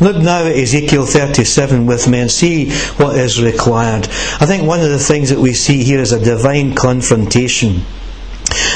Look 0.02 0.18
now 0.18 0.46
at 0.46 0.56
Ezekiel 0.56 1.06
37 1.06 1.86
with 1.86 2.08
me 2.08 2.20
and 2.20 2.32
see 2.32 2.72
what 2.98 3.16
is 3.18 3.42
required. 3.42 4.06
I 4.40 4.46
think 4.46 4.68
one 4.68 4.82
of 4.82 4.90
the 4.90 5.00
things 5.00 5.30
that 5.30 5.40
we 5.40 5.54
see 5.54 5.84
here 5.84 6.00
is 6.00 6.12
a 6.12 6.24
divine 6.24 6.76
confrontation. 6.76 7.82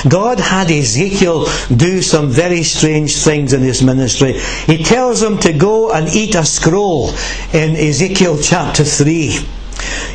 God 0.08 0.40
had 0.40 0.72
Ezekiel 0.72 1.46
do 1.76 2.02
some 2.02 2.30
very 2.30 2.64
strange 2.64 3.18
things 3.18 3.52
in 3.52 3.62
his 3.62 3.84
ministry. 3.84 4.34
He 4.66 4.84
tells 4.84 5.22
him 5.22 5.38
to 5.40 5.52
go 5.52 5.92
and 5.92 6.08
eat 6.08 6.36
a 6.36 6.46
scroll 6.46 7.10
in 7.54 7.76
Ezekiel 7.76 8.40
chapter 8.42 8.86
3. 8.86 9.46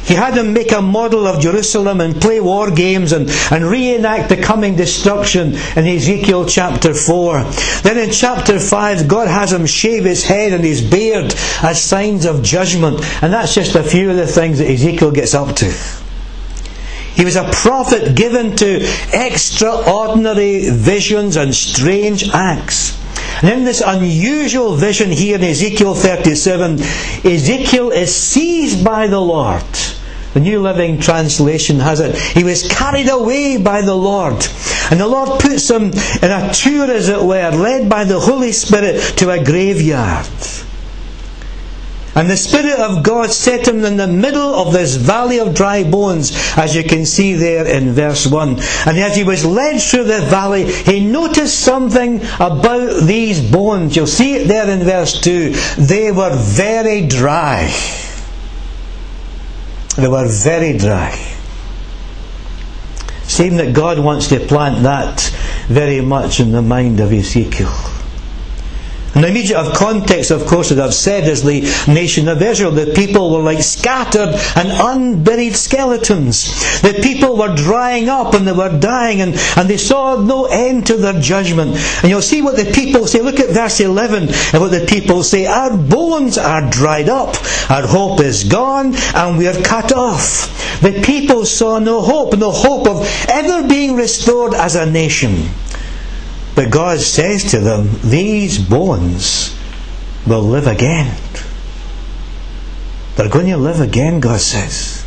He 0.05 0.15
had 0.15 0.35
them 0.35 0.53
make 0.53 0.73
a 0.73 0.83
model 0.83 1.27
of 1.27 1.41
Jerusalem 1.41 2.01
and 2.01 2.21
play 2.21 2.41
war 2.41 2.71
games 2.71 3.13
and, 3.13 3.31
and 3.51 3.65
reenact 3.65 4.29
the 4.29 4.37
coming 4.37 4.77
destruction 4.77 5.55
in 5.77 5.87
Ezekiel 5.87 6.47
chapter 6.47 6.93
4. 6.93 7.45
Then 7.83 7.99
in 7.99 8.11
chapter 8.11 8.59
5, 8.59 9.09
God 9.09 9.29
has 9.29 9.53
him 9.53 9.67
shave 9.67 10.05
his 10.05 10.25
head 10.25 10.53
and 10.53 10.65
his 10.65 10.83
beard 10.83 11.35
as 11.63 11.83
signs 11.83 12.25
of 12.25 12.43
judgment. 12.43 13.01
And 13.23 13.33
that's 13.33 13.55
just 13.55 13.75
a 13.75 13.83
few 13.83 14.11
of 14.11 14.17
the 14.17 14.27
things 14.27 14.59
that 14.59 14.69
Ezekiel 14.69 15.11
gets 15.11 15.35
up 15.35 15.57
to. 15.57 15.73
He 17.15 17.25
was 17.25 17.37
a 17.37 17.49
prophet 17.51 18.17
given 18.17 18.57
to 18.57 18.85
extraordinary 19.13 20.69
visions 20.69 21.37
and 21.37 21.55
strange 21.55 22.29
acts. 22.31 22.99
And 23.43 23.51
in 23.51 23.65
this 23.65 23.83
unusual 23.85 24.75
vision 24.77 25.11
here 25.11 25.37
in 25.37 25.45
Ezekiel 25.45 25.95
37, 25.95 26.81
Ezekiel 27.25 27.91
is 27.91 28.15
seized 28.15 28.85
by 28.85 29.07
the 29.07 29.21
Lord. 29.21 29.65
The 30.35 30.41
New 30.41 30.61
Living 30.63 30.99
Translation 30.99 31.79
has 31.79 32.01
it. 32.01 32.17
He 32.17 32.43
was 32.43 32.67
carried 32.67 33.09
away 33.09 33.57
by 33.57 33.83
the 33.83 33.95
Lord. 33.95 34.45
And 34.91 35.01
the 35.01 35.07
Lord 35.07 35.41
puts 35.41 35.71
him 35.71 35.85
in 35.85 36.31
a 36.31 36.53
tour, 36.53 36.91
as 36.91 37.09
it 37.09 37.23
were, 37.23 37.51
led 37.51 37.89
by 37.89 38.05
the 38.05 38.19
Holy 38.19 38.53
Spirit 38.53 39.01
to 39.19 39.31
a 39.31 39.43
graveyard. 39.43 40.27
And 42.15 42.31
the 42.31 42.37
Spirit 42.37 42.79
of 42.79 43.03
God 43.03 43.33
set 43.33 43.67
him 43.67 43.85
in 43.85 43.97
the 43.97 44.07
middle 44.07 44.55
of 44.55 44.73
this 44.73 44.95
valley 44.95 45.41
of 45.41 45.55
dry 45.55 45.83
bones, 45.83 46.33
as 46.57 46.75
you 46.75 46.85
can 46.85 47.05
see 47.07 47.35
there 47.35 47.67
in 47.67 47.93
verse 47.93 48.27
1. 48.27 48.51
And 48.51 48.99
as 48.99 49.17
he 49.17 49.25
was 49.25 49.45
led 49.45 49.81
through 49.81 50.05
the 50.05 50.21
valley, 50.21 50.71
he 50.71 51.05
noticed 51.05 51.61
something 51.61 52.21
about 52.39 53.03
these 53.03 53.41
bones. 53.51 53.97
You'll 53.97 54.07
see 54.07 54.37
it 54.37 54.47
there 54.47 54.71
in 54.71 54.81
verse 54.81 55.21
2. 55.21 55.51
They 55.79 56.13
were 56.13 56.37
very 56.37 57.07
dry. 57.07 57.73
They 59.97 60.09
were 60.09 60.29
very 60.29 60.79
dry. 60.79 61.19
Seeing 63.25 63.57
that 63.57 63.75
God 63.75 63.99
wants 63.99 64.29
to 64.29 64.39
plant 64.39 64.85
that 64.85 65.21
very 65.67 66.01
much 66.01 66.39
in 66.39 66.53
the 66.53 66.63
mind 66.63 67.01
of 67.01 67.13
Ezekiel. 67.13 67.73
And 69.15 69.23
the 69.23 69.29
immediate 69.29 69.75
context, 69.75 70.33
of 70.33 70.45
course, 70.47 70.73
as 70.73 70.79
I've 70.79 70.95
said, 70.95 71.29
is 71.29 71.45
the 71.45 71.61
nation 71.87 72.29
of 72.29 72.43
Israel. 72.43 72.73
The 72.73 72.93
people 72.95 73.33
were 73.33 73.43
like 73.43 73.63
scattered 73.63 74.35
and 74.57 74.69
unburied 74.71 75.55
skeletons. 75.55 76.51
The 76.83 76.99
people 77.01 77.37
were 77.37 77.55
drying 77.55 78.09
up 78.09 78.35
and 78.35 78.47
they 78.47 78.53
were 78.53 78.77
dying 78.79 79.21
and, 79.21 79.35
and 79.57 79.71
they 79.71 79.77
saw 79.77 80.21
no 80.21 80.47
end 80.47 80.89
to 80.89 80.97
their 80.97 81.21
judgment. 81.21 81.77
And 82.03 82.11
you'll 82.11 82.23
see 82.23 82.43
what 82.43 82.57
the 82.57 82.73
people 82.73 83.07
say. 83.07 83.21
Look 83.21 83.39
at 83.39 83.51
verse 83.51 83.81
11 83.81 84.25
and 84.53 84.61
what 84.61 84.73
the 84.73 84.85
people 84.89 85.23
say. 85.23 85.47
Our 85.47 85.77
bones 85.77 86.37
are 86.37 86.69
dried 86.69 87.09
up. 87.09 87.37
Our 87.71 87.87
hope 87.87 88.21
is 88.21 88.45
gone 88.45 88.95
and 89.15 89.39
we 89.39 89.47
are 89.47 89.63
cut 89.63 89.93
off. 89.93 90.81
The 90.81 91.01
people 91.03 91.45
saw 91.45 91.79
no 91.79 92.03
hope, 92.03 92.37
no 92.37 92.51
hope 92.51 92.89
of 92.89 93.07
ever 93.29 93.69
being 93.69 93.95
restored 93.95 94.55
as 94.55 94.75
a 94.75 94.91
nation. 94.91 95.51
But 96.55 96.71
God 96.71 97.01
says 97.01 97.51
to 97.51 97.59
them, 97.59 97.89
These 98.03 98.59
bones 98.59 99.57
will 100.27 100.43
live 100.43 100.67
again. 100.67 101.17
They're 103.17 103.29
going 103.29 103.47
to 103.47 103.57
live 103.57 103.81
again, 103.81 104.21
God 104.21 104.41
says. 104.41 105.05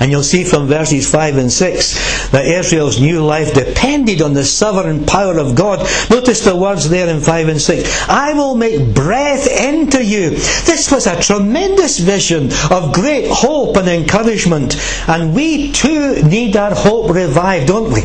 And 0.00 0.10
you'll 0.10 0.22
see 0.22 0.44
from 0.44 0.66
verses 0.66 1.10
5 1.10 1.36
and 1.36 1.52
6 1.52 2.30
that 2.30 2.46
Israel's 2.46 3.00
new 3.00 3.24
life 3.24 3.54
depended 3.54 4.22
on 4.22 4.34
the 4.34 4.44
sovereign 4.44 5.06
power 5.06 5.38
of 5.38 5.54
God. 5.54 5.80
Notice 6.10 6.44
the 6.44 6.56
words 6.56 6.88
there 6.88 7.08
in 7.08 7.20
5 7.20 7.48
and 7.48 7.60
6. 7.60 8.08
I 8.08 8.32
will 8.34 8.56
make 8.56 8.94
breath 8.94 9.46
into 9.46 10.04
you. 10.04 10.30
This 10.30 10.90
was 10.90 11.06
a 11.06 11.20
tremendous 11.20 11.98
vision 11.98 12.50
of 12.70 12.92
great 12.92 13.28
hope 13.28 13.76
and 13.76 13.88
encouragement. 13.88 14.76
And 15.08 15.34
we 15.34 15.72
too 15.72 16.22
need 16.22 16.56
our 16.56 16.74
hope 16.74 17.10
revived, 17.10 17.68
don't 17.68 17.92
we? 17.92 18.02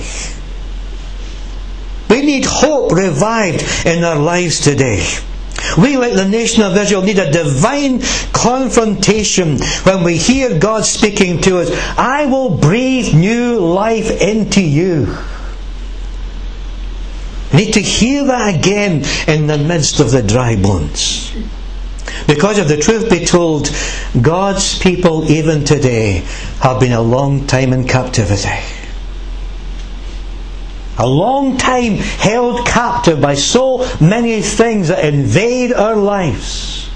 We 2.09 2.21
need 2.23 2.45
hope 2.45 2.91
revived 2.91 3.85
in 3.85 4.03
our 4.03 4.17
lives 4.17 4.59
today. 4.59 5.05
We, 5.77 5.97
like 5.97 6.13
the 6.13 6.27
nation 6.27 6.63
of 6.63 6.75
Israel, 6.75 7.03
need 7.03 7.19
a 7.19 7.31
divine 7.31 8.01
confrontation 8.33 9.59
when 9.83 10.03
we 10.03 10.17
hear 10.17 10.57
God 10.57 10.85
speaking 10.85 11.41
to 11.41 11.59
us. 11.59 11.69
I 11.97 12.25
will 12.25 12.57
breathe 12.57 13.13
new 13.13 13.59
life 13.59 14.09
into 14.21 14.61
you. 14.61 15.15
We 17.53 17.65
need 17.65 17.73
to 17.73 17.81
hear 17.81 18.25
that 18.25 18.55
again 18.55 19.03
in 19.27 19.47
the 19.47 19.57
midst 19.57 19.99
of 19.99 20.11
the 20.11 20.23
dry 20.23 20.55
bones. 20.55 21.33
Because 22.25 22.57
if 22.57 22.67
the 22.67 22.77
truth 22.77 23.09
be 23.09 23.25
told, 23.25 23.69
God's 24.19 24.79
people, 24.79 25.29
even 25.29 25.63
today, 25.65 26.25
have 26.61 26.79
been 26.79 26.91
a 26.91 27.01
long 27.01 27.47
time 27.47 27.73
in 27.73 27.87
captivity 27.87 28.78
a 30.99 31.07
long 31.07 31.57
time 31.57 31.95
held 31.95 32.65
captive 32.65 33.19
by 33.19 33.33
so 33.33 33.87
many 33.99 34.41
things 34.41 34.89
that 34.89 35.03
invade 35.03 35.73
our 35.73 35.95
lives. 35.95 36.89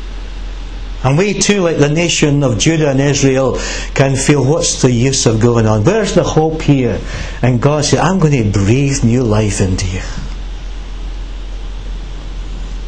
And 1.04 1.18
we 1.18 1.34
too, 1.40 1.62
like 1.62 1.78
the 1.78 1.90
nation 1.90 2.44
of 2.44 2.58
Judah 2.58 2.90
and 2.90 3.02
Israel, 3.02 3.60
can 3.94 4.16
feel 4.16 4.44
what's 4.44 4.82
the 4.82 4.92
use 4.92 5.26
of 5.26 5.42
going 5.42 5.66
on? 5.66 5.84
Where's 5.84 6.14
the 6.14 6.24
hope 6.24 6.62
here? 6.62 7.00
And 7.42 7.62
God 7.62 7.84
said, 7.84 8.00
I'm 8.00 8.20
going 8.20 8.44
to 8.44 8.50
breathe 8.58 9.04
new 9.04 9.24
life 9.24 9.60
into 9.60 9.88
you 9.88 10.02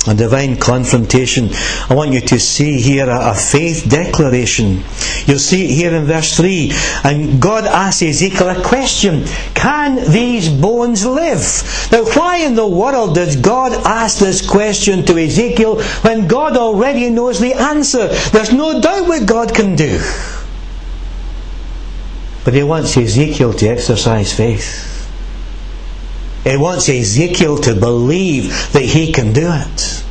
a 0.08 0.14
divine 0.14 0.58
confrontation. 0.58 1.50
I 1.90 1.96
want 1.96 2.14
you 2.14 2.22
to 2.22 2.40
see 2.40 2.80
here 2.80 3.10
a, 3.10 3.32
a, 3.32 3.34
faith 3.34 3.90
declaration. 3.90 4.84
You'll 5.26 5.40
see 5.40 5.66
it 5.66 5.72
here 5.72 5.96
in 5.96 6.06
verse 6.06 6.38
3. 6.38 6.72
And 7.04 7.42
God 7.42 7.66
asks 7.66 8.02
Ezekiel 8.02 8.50
a 8.50 8.64
question 8.64 9.26
Can 9.56 10.12
these 10.12 10.50
bones 10.50 11.06
live? 11.06 11.90
Now, 11.92 12.06
why 12.06 12.38
in 12.38 12.56
the 12.56 12.68
world 12.68 13.16
does 13.16 13.36
God 13.36 13.74
ask 13.86 14.20
this 14.20 14.48
question 14.48 15.06
to 15.06 15.18
Ezekiel 15.18 15.82
when 16.02 16.28
God 16.28 16.56
already 16.56 17.10
knows 17.10 17.40
the 17.40 17.54
answer? 17.54 18.08
There's 18.30 18.54
no 18.54 18.80
doubt 18.80 19.08
what 19.08 19.28
God 19.28 19.56
can 19.56 19.76
do. 19.76 20.00
But 22.44 22.54
He 22.54 22.62
wants 22.62 22.96
Ezekiel 22.96 23.54
to 23.54 23.68
exercise 23.68 24.32
faith. 24.32 24.95
He 26.46 26.56
wants 26.56 26.88
Ezekiel 26.88 27.58
to 27.58 27.74
believe 27.74 28.72
that 28.72 28.84
he 28.84 29.12
can 29.12 29.34
do 29.34 29.50
it. 29.52 30.04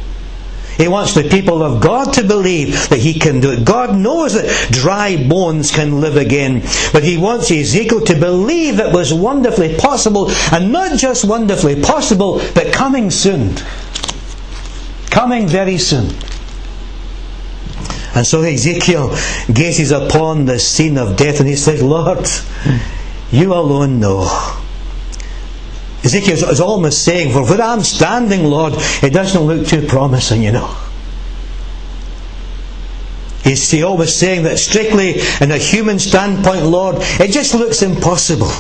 He 0.77 0.89
wants 0.89 1.15
the 1.15 1.23
people 1.23 1.63
of 1.63 1.81
God 1.81 2.13
to 2.15 2.25
believe 2.25 2.89
that 2.89 2.99
he 2.99 3.15
can 3.15 3.39
do 3.39 3.53
it. 3.53 3.65
God 3.65 3.97
knows 3.97 4.35
that 4.35 4.73
dry 4.73 5.17
bones 5.29 5.71
can 5.71 6.01
live 6.01 6.17
again. 6.17 6.63
But 6.93 7.05
he 7.05 7.17
wants 7.17 7.53
Ezekiel 7.53 8.01
to 8.07 8.17
believe 8.17 8.81
it 8.81 8.93
was 8.93 9.15
wonderfully 9.15 9.77
possible, 9.77 10.33
and 10.51 10.73
not 10.73 10.99
just 10.99 11.25
wonderfully 11.25 11.81
possible, 11.81 12.41
but 12.55 12.73
coming 12.73 13.13
soon. 13.13 13.55
Coming 15.11 15.47
very 15.47 15.79
soon. 15.79 16.11
And 18.17 18.27
so 18.27 18.43
Ezekiel 18.43 19.17
gazes 19.53 19.93
upon 19.93 20.47
the 20.47 20.59
scene 20.59 20.99
of 20.99 21.17
death 21.17 21.39
and 21.39 21.49
he 21.49 21.57
says, 21.57 21.81
Lord, 21.83 22.27
you 23.31 23.55
alone 23.55 24.01
know. 24.01 24.61
Ezekiel 26.05 26.51
is 26.51 26.61
almost 26.61 27.03
saying, 27.03 27.33
For 27.33 27.45
where 27.45 27.63
I'm 27.63 27.83
standing, 27.83 28.45
Lord, 28.45 28.75
it 29.03 29.13
doesn't 29.13 29.41
look 29.41 29.67
too 29.67 29.87
promising, 29.87 30.43
you 30.43 30.53
know. 30.53 30.77
He's 33.43 33.83
always 33.83 34.15
saying 34.15 34.45
that 34.45 34.59
strictly 34.59 35.21
in 35.41 35.51
a 35.51 35.59
human 35.59 35.99
standpoint, 35.99 36.65
Lord, 36.65 36.97
it 36.99 37.31
just 37.31 37.55
looks 37.55 37.83
impossible. 37.83 38.51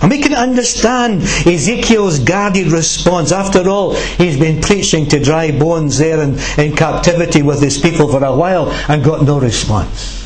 And 0.00 0.10
we 0.10 0.22
can 0.22 0.32
understand 0.32 1.22
Ezekiel's 1.22 2.20
guarded 2.20 2.68
response. 2.68 3.32
After 3.32 3.68
all, 3.68 3.94
he's 3.94 4.38
been 4.38 4.62
preaching 4.62 5.06
to 5.08 5.22
dry 5.22 5.50
bones 5.50 5.98
there 5.98 6.22
in, 6.22 6.38
in 6.56 6.74
captivity 6.74 7.42
with 7.42 7.60
his 7.60 7.78
people 7.78 8.08
for 8.08 8.24
a 8.24 8.34
while 8.34 8.70
and 8.88 9.04
got 9.04 9.24
no 9.24 9.38
response. 9.38 10.16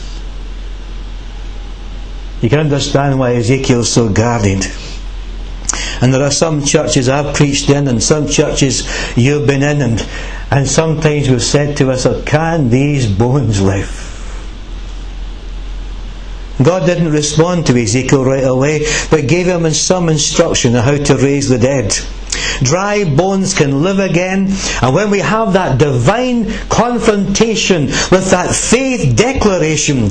You 2.40 2.50
can 2.50 2.60
understand 2.60 3.18
why 3.18 3.34
Ezekiel's 3.34 3.90
so 3.90 4.10
guarded. 4.10 4.66
And 6.00 6.12
there 6.12 6.22
are 6.22 6.30
some 6.30 6.64
churches 6.64 7.08
I've 7.08 7.34
preached 7.34 7.70
in 7.70 7.88
and 7.88 8.02
some 8.02 8.28
churches 8.28 8.88
you've 9.16 9.46
been 9.46 9.62
in 9.62 9.82
and, 9.82 10.08
and 10.50 10.68
sometimes 10.68 11.28
we've 11.28 11.42
said 11.42 11.76
to 11.78 11.90
us, 11.90 12.06
can 12.24 12.70
these 12.70 13.06
bones 13.10 13.60
live? 13.60 14.10
God 16.62 16.86
didn't 16.86 17.10
respond 17.10 17.66
to 17.66 17.76
Ezekiel 17.76 18.24
right 18.24 18.44
away, 18.44 18.86
but 19.10 19.26
gave 19.26 19.46
him 19.46 19.68
some 19.70 20.08
instruction 20.08 20.76
on 20.76 20.84
how 20.84 20.96
to 20.96 21.16
raise 21.16 21.48
the 21.48 21.58
dead. 21.58 21.92
Dry 22.62 23.04
bones 23.04 23.54
can 23.54 23.82
live 23.82 23.98
again, 23.98 24.52
and 24.82 24.94
when 24.94 25.10
we 25.10 25.18
have 25.20 25.52
that 25.54 25.78
divine 25.78 26.50
confrontation 26.68 27.86
with 27.86 28.30
that 28.30 28.54
faith 28.54 29.16
declaration, 29.16 30.10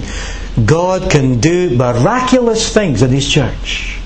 God 0.66 1.10
can 1.10 1.40
do 1.40 1.76
miraculous 1.76 2.74
things 2.74 3.02
in 3.02 3.12
His 3.12 3.30
church. 3.30 4.00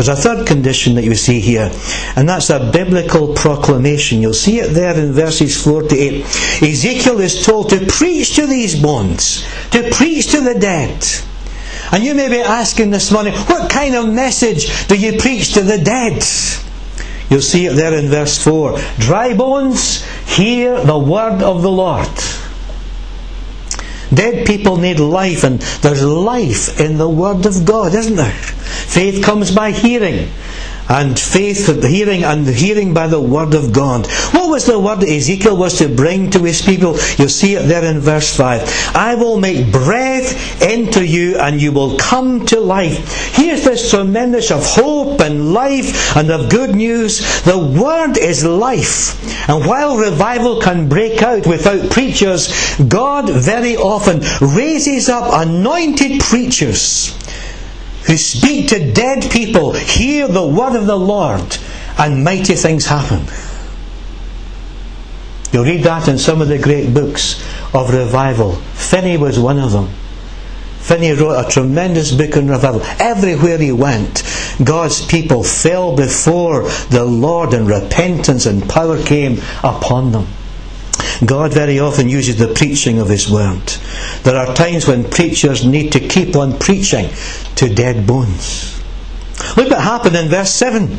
There's 0.00 0.18
a 0.18 0.22
third 0.22 0.46
condition 0.46 0.94
that 0.94 1.04
you 1.04 1.14
see 1.14 1.40
here, 1.40 1.70
and 2.16 2.26
that's 2.26 2.48
a 2.48 2.70
biblical 2.72 3.34
proclamation. 3.34 4.22
You'll 4.22 4.32
see 4.32 4.58
it 4.58 4.72
there 4.72 4.98
in 4.98 5.12
verses 5.12 5.62
4 5.62 5.82
to 5.82 5.94
8. 5.94 6.24
Ezekiel 6.62 7.20
is 7.20 7.44
told 7.44 7.68
to 7.68 7.84
preach 7.84 8.34
to 8.36 8.46
these 8.46 8.80
bones, 8.80 9.44
to 9.72 9.90
preach 9.90 10.28
to 10.28 10.40
the 10.40 10.58
dead. 10.58 11.04
And 11.92 12.02
you 12.02 12.14
may 12.14 12.30
be 12.30 12.40
asking 12.40 12.88
this 12.88 13.12
morning, 13.12 13.34
what 13.34 13.70
kind 13.70 13.94
of 13.94 14.08
message 14.08 14.88
do 14.88 14.96
you 14.96 15.18
preach 15.18 15.52
to 15.52 15.60
the 15.60 15.76
dead? 15.76 16.24
You'll 17.28 17.42
see 17.42 17.66
it 17.66 17.74
there 17.74 17.92
in 17.92 18.08
verse 18.08 18.42
4. 18.42 18.78
Dry 19.00 19.36
bones, 19.36 20.02
hear 20.24 20.82
the 20.82 20.98
word 20.98 21.42
of 21.42 21.60
the 21.60 21.70
Lord. 21.70 22.08
Dead 24.12 24.46
people 24.46 24.76
need 24.76 24.98
life, 24.98 25.44
and 25.44 25.60
there's 25.82 26.04
life 26.04 26.80
in 26.80 26.98
the 26.98 27.08
Word 27.08 27.46
of 27.46 27.64
God, 27.64 27.94
isn't 27.94 28.16
there? 28.16 28.32
Faith 28.32 29.22
comes 29.22 29.54
by 29.54 29.70
hearing, 29.70 30.28
and 30.88 31.18
faith 31.18 31.66
hearing 31.84 32.24
and 32.24 32.46
hearing 32.46 32.92
by 32.92 33.06
the 33.06 33.20
word 33.20 33.54
of 33.54 33.72
God. 33.72 34.06
What 34.32 34.50
was 34.50 34.66
the 34.66 34.78
word 34.78 35.04
Ezekiel 35.04 35.56
was 35.56 35.78
to 35.78 35.88
bring 35.88 36.30
to 36.30 36.42
his 36.42 36.62
people? 36.62 36.96
You'll 37.16 37.28
see 37.28 37.54
it 37.54 37.66
there 37.66 37.84
in 37.84 38.00
verse 38.00 38.36
5. 38.36 38.94
I 38.94 39.14
will 39.14 39.38
make 39.38 39.70
breath 39.72 40.62
into 40.62 41.06
you 41.06 41.38
and 41.38 41.60
you 41.60 41.72
will 41.72 41.96
come 41.96 42.46
to 42.46 42.60
life. 42.60 43.34
Here's 43.34 43.64
this 43.64 43.90
tremendous 43.90 44.50
of 44.50 44.64
hope 44.64 45.20
and 45.20 45.52
life 45.52 46.16
and 46.16 46.30
of 46.30 46.50
good 46.50 46.74
news. 46.74 47.42
The 47.42 47.58
word 47.58 48.18
is 48.18 48.44
life. 48.44 49.48
And 49.48 49.66
while 49.66 49.96
revival 49.96 50.60
can 50.60 50.88
break 50.88 51.22
out 51.22 51.46
without 51.46 51.90
preachers, 51.90 52.76
God 52.88 53.30
very 53.30 53.76
often 53.76 54.20
raises 54.40 55.08
up 55.08 55.32
anointed 55.32 56.20
preachers 56.20 57.16
who 58.06 58.16
speak 58.16 58.68
to 58.68 58.92
dead 58.92 59.30
people, 59.30 59.72
hear 59.72 60.26
the 60.28 60.46
word 60.46 60.76
of 60.76 60.86
the 60.86 60.96
Lord, 60.96 61.58
and 61.98 62.24
mighty 62.24 62.54
things 62.54 62.86
happen. 62.86 63.24
You'll 65.52 65.64
read 65.64 65.82
that 65.82 66.08
in 66.08 66.18
some 66.18 66.40
of 66.40 66.48
the 66.48 66.58
great 66.58 66.94
books 66.94 67.42
of 67.74 67.92
revival. 67.92 68.56
Finney 68.74 69.16
was 69.16 69.38
one 69.38 69.58
of 69.58 69.72
them. 69.72 69.88
Finney 70.78 71.12
wrote 71.12 71.44
a 71.44 71.48
tremendous 71.48 72.12
book 72.12 72.36
on 72.36 72.48
revival. 72.48 72.80
Everywhere 72.98 73.58
he 73.58 73.72
went, 73.72 74.22
God's 74.64 75.04
people 75.04 75.42
fell 75.42 75.94
before 75.94 76.68
the 76.90 77.04
Lord 77.04 77.52
and 77.52 77.68
repentance 77.68 78.46
and 78.46 78.68
power 78.68 79.00
came 79.02 79.40
upon 79.62 80.12
them. 80.12 80.26
God 81.24 81.52
very 81.52 81.78
often 81.78 82.08
uses 82.08 82.38
the 82.38 82.52
preaching 82.52 82.98
of 82.98 83.08
His 83.08 83.30
Word. 83.30 83.66
There 84.22 84.36
are 84.36 84.54
times 84.54 84.86
when 84.86 85.04
preachers 85.04 85.64
need 85.64 85.92
to 85.92 86.00
keep 86.00 86.34
on 86.34 86.58
preaching 86.58 87.10
to 87.56 87.72
dead 87.72 88.06
bones. 88.06 88.80
Look 89.56 89.70
what 89.70 89.80
happened 89.80 90.16
in 90.16 90.28
verse 90.28 90.50
7. 90.50 90.98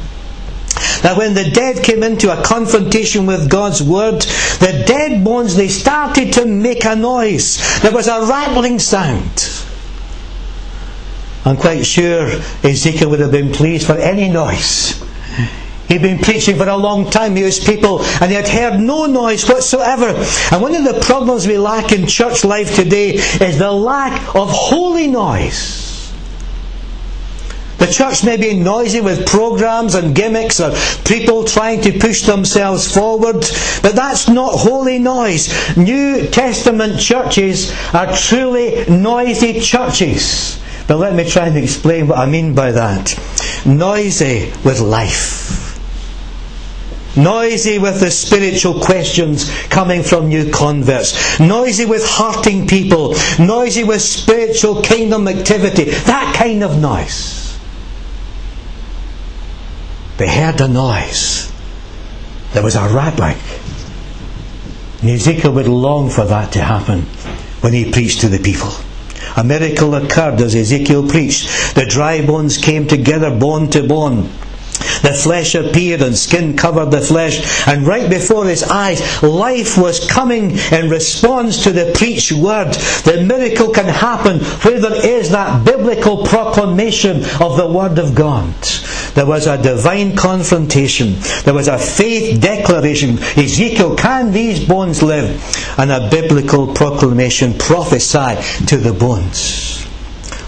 That 1.02 1.18
when 1.18 1.34
the 1.34 1.50
dead 1.50 1.84
came 1.84 2.04
into 2.04 2.32
a 2.32 2.44
confrontation 2.44 3.26
with 3.26 3.50
God's 3.50 3.82
word, 3.82 4.22
the 4.60 4.84
dead 4.88 5.24
bones 5.24 5.56
they 5.56 5.68
started 5.68 6.34
to 6.34 6.46
make 6.46 6.86
a 6.86 6.96
noise. 6.96 7.58
There 7.82 7.92
was 7.92 8.08
a 8.08 8.22
rattling 8.22 8.80
sound. 8.80 9.50
I'm 11.44 11.58
quite 11.58 11.86
sure 11.86 12.28
Ezekiel 12.64 13.10
would 13.10 13.20
have 13.20 13.32
been 13.32 13.52
pleased 13.52 13.88
for 13.88 13.94
any 13.94 14.30
noise 14.30 15.02
He'd 15.92 16.02
been 16.02 16.20
preaching 16.20 16.56
for 16.56 16.70
a 16.70 16.78
long 16.78 17.10
time. 17.10 17.36
He 17.36 17.44
was 17.44 17.60
people, 17.60 18.02
and 18.22 18.32
he 18.32 18.36
had 18.36 18.48
heard 18.48 18.80
no 18.80 19.08
noise 19.08 19.46
whatsoever. 19.50 20.08
And 20.50 20.62
one 20.62 20.74
of 20.74 20.86
the 20.86 21.02
problems 21.02 21.46
we 21.46 21.58
lack 21.58 21.92
in 21.92 22.08
church 22.08 22.46
life 22.46 22.78
today 22.78 23.16
is 23.16 23.60
the 23.60 23.74
lack 23.74 24.34
of 24.34 24.50
holy 24.50 25.08
noise. 25.08 26.14
The 27.80 27.88
church 27.88 28.24
may 28.24 28.38
be 28.38 28.58
noisy 28.58 29.02
with 29.02 29.28
programs 29.28 29.96
and 29.96 30.16
gimmicks 30.16 30.62
or 30.62 30.72
people 31.04 31.44
trying 31.44 31.82
to 31.82 32.00
push 32.00 32.22
themselves 32.22 32.90
forward, 32.90 33.44
but 33.82 33.94
that's 33.94 34.30
not 34.30 34.54
holy 34.54 34.98
noise. 34.98 35.76
New 35.76 36.26
Testament 36.28 37.02
churches 37.02 37.74
are 37.94 38.16
truly 38.16 38.86
noisy 38.88 39.60
churches. 39.60 40.58
But 40.88 41.00
let 41.00 41.16
me 41.16 41.30
try 41.30 41.48
and 41.48 41.58
explain 41.58 42.08
what 42.08 42.18
I 42.18 42.28
mean 42.28 42.56
by 42.56 42.72
that. 42.72 43.20
Noisy 43.66 44.54
with 44.64 44.80
life. 44.80 45.71
Noisy 47.16 47.78
with 47.78 48.00
the 48.00 48.10
spiritual 48.10 48.80
questions 48.80 49.52
coming 49.68 50.02
from 50.02 50.30
new 50.30 50.50
converts. 50.50 51.40
Noisy 51.40 51.86
with 51.86 52.08
hurting 52.08 52.68
people. 52.68 53.16
Noisy 53.38 53.84
with 53.84 54.02
spiritual 54.02 54.82
kingdom 54.82 55.28
activity. 55.28 55.86
That 55.86 56.36
kind 56.38 56.64
of 56.64 56.80
noise. 56.80 57.58
They 60.18 60.28
heard 60.30 60.62
a 60.62 60.68
noise. 60.68 61.52
There 62.54 62.64
was 62.64 62.76
a 62.76 62.88
rattling. 62.88 63.38
Ezekiel 65.04 65.54
would 65.54 65.68
long 65.68 66.10
for 66.10 66.26
that 66.26 66.54
to 66.54 66.62
happen 66.62 67.02
when 67.62 67.74
he 67.74 67.92
preached 67.92 68.22
to 68.22 68.30
the 68.30 68.38
people. 68.38 68.70
A 69.36 69.44
miracle 69.44 69.96
occurred 69.96 70.40
as 70.42 70.54
Ezekiel 70.54 71.08
preached. 71.08 71.76
The 71.76 71.86
dry 71.86 72.26
bones 72.26 72.58
came 72.58 72.88
together, 72.88 73.36
bone 73.36 73.70
to 73.72 73.84
bone. 73.84 74.30
The 75.02 75.14
flesh 75.14 75.56
appeared 75.56 76.02
and 76.02 76.18
skin 76.18 76.56
covered 76.56 76.92
the 76.92 77.02
flesh, 77.02 77.68
and 77.68 77.88
right 77.88 78.10
before 78.10 78.46
his 78.46 78.64
eyes, 78.64 79.02
life 79.24 79.78
was 79.78 80.06
coming 80.08 80.52
in 80.72 80.90
response 80.90 81.64
to 81.64 81.72
the 81.72 81.92
preached 81.96 82.32
word. 82.32 82.74
The 83.04 83.24
miracle 83.24 83.70
can 83.70 83.86
happen 83.86 84.40
where 84.40 84.80
there 84.80 85.06
is 85.06 85.32
that 85.32 85.66
biblical 85.66 86.26
proclamation 86.26 87.24
of 87.42 87.58
the 87.58 87.68
word 87.72 87.98
of 87.98 88.16
God. 88.16 88.54
There 89.14 89.26
was 89.26 89.48
a 89.48 89.62
divine 89.62 90.16
confrontation. 90.16 91.16
There 91.44 91.54
was 91.54 91.68
a 91.68 91.78
faith 91.78 92.40
declaration. 92.40 93.20
Ezekiel, 93.20 93.96
can 93.96 94.32
these 94.32 94.66
bones 94.66 95.04
live? 95.04 95.42
And 95.78 95.92
a 95.92 96.10
biblical 96.10 96.74
proclamation, 96.74 97.54
prophesy 97.58 98.66
to 98.68 98.78
the 98.78 98.94
bones. 98.94 99.91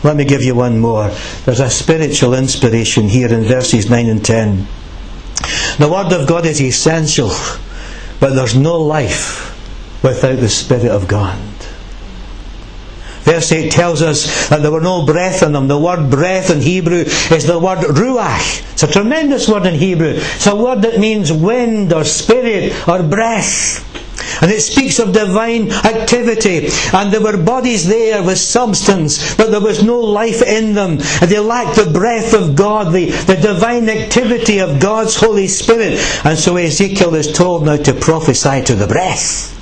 Let 0.03 0.17
me 0.17 0.25
give 0.25 0.43
you 0.43 0.55
one 0.55 0.79
more. 0.79 1.09
There's 1.45 1.61
a 1.61 1.69
spiritual 1.69 2.33
inspiration 2.33 3.07
here 3.07 3.31
in 3.31 3.43
verses 3.43 3.89
9 3.89 4.07
and 4.07 4.23
10. 4.23 4.67
The 5.77 5.89
Word 5.89 6.11
of 6.11 6.27
God 6.27 6.45
is 6.45 6.61
essential, 6.61 7.29
but 8.19 8.33
there's 8.33 8.55
no 8.55 8.79
life 8.79 9.49
without 10.03 10.39
the 10.39 10.49
Spirit 10.49 10.91
of 10.91 11.07
God. 11.07 11.39
Verse 13.23 13.53
8 13.53 13.71
tells 13.71 14.01
us 14.01 14.49
that 14.49 14.61
there 14.61 14.71
were 14.71 14.81
no 14.81 15.05
breath 15.05 15.43
in 15.43 15.53
them. 15.53 15.69
The 15.69 15.79
word 15.79 16.09
breath 16.09 16.49
in 16.49 16.59
Hebrew 16.59 17.05
is 17.05 17.47
the 17.47 17.57
word 17.57 17.79
ruach. 17.79 18.73
It's 18.73 18.83
a 18.83 18.91
tremendous 18.91 19.47
word 19.47 19.65
in 19.65 19.75
Hebrew. 19.75 20.15
It's 20.15 20.45
a 20.45 20.55
word 20.55 20.81
that 20.81 20.99
means 20.99 21.31
wind 21.31 21.93
or 21.93 22.03
spirit 22.03 22.73
or 22.85 23.01
breath. 23.01 23.92
And 24.41 24.51
it 24.51 24.61
speaks 24.61 24.99
of 24.99 25.13
divine 25.13 25.71
activity. 25.71 26.69
And 26.93 27.11
there 27.11 27.21
were 27.21 27.37
bodies 27.37 27.87
there 27.87 28.23
with 28.23 28.37
substance, 28.37 29.35
but 29.35 29.51
there 29.51 29.61
was 29.61 29.83
no 29.83 29.99
life 29.99 30.41
in 30.41 30.73
them. 30.73 30.99
And 31.21 31.29
they 31.29 31.39
lacked 31.39 31.75
the 31.75 31.91
breath 31.91 32.33
of 32.33 32.55
God, 32.55 32.93
the, 32.93 33.11
the 33.11 33.35
divine 33.35 33.89
activity 33.89 34.59
of 34.59 34.79
God's 34.79 35.15
Holy 35.15 35.47
Spirit. 35.47 35.99
And 36.25 36.37
so 36.37 36.57
Ezekiel 36.57 37.15
is 37.15 37.31
told 37.31 37.65
now 37.65 37.77
to 37.77 37.93
prophesy 37.93 38.63
to 38.63 38.75
the 38.75 38.87
breath. 38.87 39.52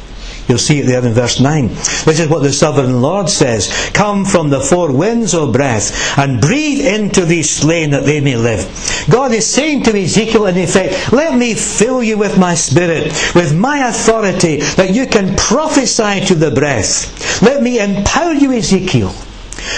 You'll 0.51 0.57
see 0.57 0.79
it 0.79 0.85
there 0.85 1.01
in 1.05 1.13
verse 1.13 1.39
9. 1.39 1.69
This 1.69 2.19
is 2.19 2.27
what 2.27 2.43
the 2.43 2.51
sovereign 2.51 3.01
Lord 3.01 3.29
says 3.29 3.71
Come 3.93 4.25
from 4.25 4.49
the 4.49 4.59
four 4.59 4.91
winds, 4.91 5.33
O 5.33 5.49
breath, 5.49 6.17
and 6.19 6.41
breathe 6.41 6.85
into 6.85 7.23
these 7.23 7.49
slain 7.49 7.91
that 7.91 8.03
they 8.03 8.19
may 8.19 8.35
live. 8.35 8.67
God 9.09 9.31
is 9.31 9.47
saying 9.47 9.83
to 9.83 9.97
Ezekiel, 9.97 10.47
in 10.47 10.57
effect, 10.57 11.13
Let 11.13 11.37
me 11.37 11.53
fill 11.53 12.03
you 12.03 12.17
with 12.17 12.37
my 12.37 12.53
spirit, 12.53 13.13
with 13.33 13.55
my 13.55 13.87
authority, 13.87 14.57
that 14.57 14.93
you 14.93 15.07
can 15.07 15.37
prophesy 15.37 16.25
to 16.25 16.35
the 16.35 16.51
breath. 16.51 17.41
Let 17.41 17.63
me 17.63 17.79
empower 17.79 18.33
you, 18.33 18.51
Ezekiel. 18.51 19.13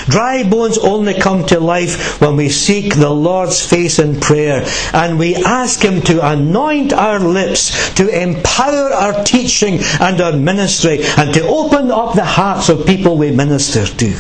Dry 0.06 0.44
bones 0.44 0.78
only 0.78 1.14
come 1.14 1.46
to 1.48 1.60
life 1.60 2.20
when 2.20 2.36
we 2.36 2.50
seek 2.50 2.96
the 2.96 3.10
Lord's 3.10 3.66
face 3.66 4.00
in 4.00 4.20
prayer 4.20 4.66
and 4.94 5.18
we 5.18 5.36
ask 5.36 5.82
Him 5.82 6.02
to 6.04 6.26
anoint 6.26 6.94
our 6.94 7.20
lips, 7.20 7.94
to 7.96 8.08
empower 8.08 8.94
our 8.94 9.24
teaching 9.24 9.80
and 10.00 10.20
our 10.20 10.34
ministry, 10.34 11.00
and 11.18 11.34
to 11.34 11.48
open 11.48 11.92
up 11.92 12.16
the 12.16 12.26
hearts 12.26 12.70
of 12.70 12.86
people 12.86 13.18
we 13.18 13.32
minister 13.32 13.86
to. 13.86 14.12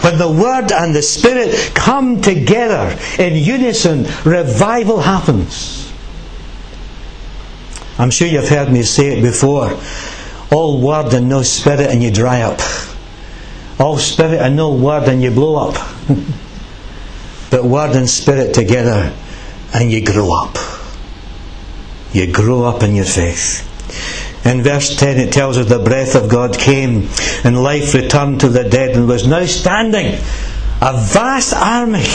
When 0.00 0.18
the 0.18 0.30
Word 0.30 0.70
and 0.70 0.94
the 0.94 1.02
Spirit 1.02 1.72
come 1.74 2.20
together 2.20 2.98
in 3.18 3.36
unison, 3.36 4.06
revival 4.24 5.00
happens. 5.00 5.92
I'm 7.98 8.10
sure 8.10 8.28
you've 8.28 8.48
heard 8.48 8.70
me 8.70 8.82
say 8.82 9.18
it 9.18 9.22
before. 9.22 9.78
All 10.52 10.80
Word 10.80 11.12
and 11.14 11.28
no 11.28 11.42
Spirit, 11.42 11.90
and 11.90 12.02
you 12.02 12.12
dry 12.12 12.42
up 12.42 12.60
all 13.78 13.98
spirit 13.98 14.40
and 14.40 14.56
no 14.56 14.74
word 14.74 15.08
and 15.08 15.22
you 15.22 15.30
blow 15.30 15.68
up. 15.68 15.74
but 17.50 17.64
word 17.64 17.96
and 17.96 18.08
spirit 18.08 18.54
together 18.54 19.14
and 19.72 19.90
you 19.90 20.04
grow 20.04 20.32
up. 20.32 20.56
You 22.12 22.32
grow 22.32 22.64
up 22.64 22.82
in 22.82 22.94
your 22.94 23.04
faith. 23.04 23.64
In 24.44 24.62
verse 24.62 24.96
10 24.96 25.18
it 25.18 25.32
tells 25.32 25.58
us 25.58 25.68
the 25.68 25.78
breath 25.78 26.14
of 26.14 26.30
God 26.30 26.58
came 26.58 27.08
and 27.44 27.62
life 27.62 27.94
returned 27.94 28.40
to 28.40 28.48
the 28.48 28.68
dead 28.68 28.96
and 28.96 29.08
was 29.08 29.26
now 29.26 29.44
standing 29.44 30.14
a 30.80 30.92
vast 30.92 31.52
army 31.54 32.06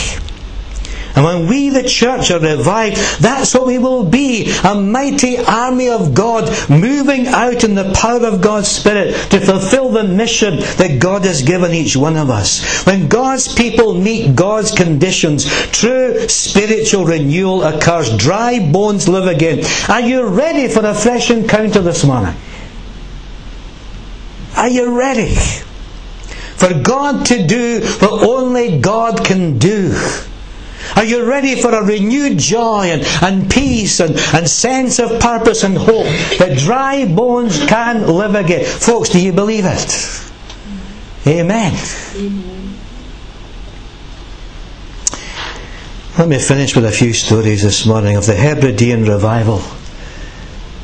and 1.14 1.24
when 1.24 1.46
we, 1.46 1.68
the 1.68 1.84
church, 1.84 2.32
are 2.32 2.40
revived, 2.40 2.96
that's 3.20 3.54
what 3.54 3.66
we 3.66 3.78
will 3.78 4.04
be 4.04 4.52
a 4.64 4.74
mighty 4.74 5.38
army 5.38 5.88
of 5.88 6.12
God 6.12 6.48
moving 6.68 7.28
out 7.28 7.62
in 7.62 7.76
the 7.76 7.92
power 7.94 8.26
of 8.26 8.40
God's 8.40 8.68
Spirit 8.68 9.14
to 9.30 9.38
fulfill 9.38 9.90
the 9.90 10.02
mission 10.02 10.56
that 10.58 10.98
God 11.00 11.24
has 11.24 11.42
given 11.42 11.72
each 11.72 11.96
one 11.96 12.16
of 12.16 12.30
us. 12.30 12.84
When 12.84 13.08
God's 13.08 13.54
people 13.54 13.94
meet 13.94 14.34
God's 14.34 14.72
conditions, 14.72 15.44
true 15.70 16.28
spiritual 16.28 17.04
renewal 17.04 17.62
occurs. 17.62 18.16
Dry 18.16 18.72
bones 18.72 19.08
live 19.08 19.28
again. 19.28 19.64
Are 19.88 20.00
you 20.00 20.26
ready 20.26 20.66
for 20.66 20.84
a 20.84 20.94
fresh 20.94 21.30
encounter 21.30 21.80
this 21.80 22.04
morning? 22.04 22.34
Are 24.56 24.68
you 24.68 24.98
ready? 24.98 25.34
For 26.56 26.74
God 26.82 27.26
to 27.26 27.46
do 27.46 27.82
what 28.00 28.26
only 28.26 28.80
God 28.80 29.24
can 29.24 29.58
do. 29.58 29.96
Are 30.96 31.04
you 31.04 31.24
ready 31.24 31.60
for 31.60 31.70
a 31.74 31.82
renewed 31.84 32.38
joy 32.38 32.86
and, 32.86 33.02
and 33.22 33.50
peace 33.50 34.00
and, 34.00 34.16
and 34.32 34.48
sense 34.48 34.98
of 34.98 35.20
purpose 35.20 35.64
and 35.64 35.76
hope 35.76 36.06
that 36.38 36.58
dry 36.58 37.04
bones 37.06 37.64
can 37.66 38.06
live 38.06 38.34
again? 38.34 38.64
Folks, 38.64 39.08
do 39.08 39.20
you 39.20 39.32
believe 39.32 39.64
it? 39.66 40.20
Amen. 41.26 41.74
Amen. 42.16 42.74
Let 46.16 46.28
me 46.28 46.38
finish 46.38 46.76
with 46.76 46.84
a 46.84 46.92
few 46.92 47.12
stories 47.12 47.62
this 47.62 47.86
morning 47.86 48.16
of 48.16 48.26
the 48.26 48.34
Hebridean 48.34 49.04
revival. 49.04 49.62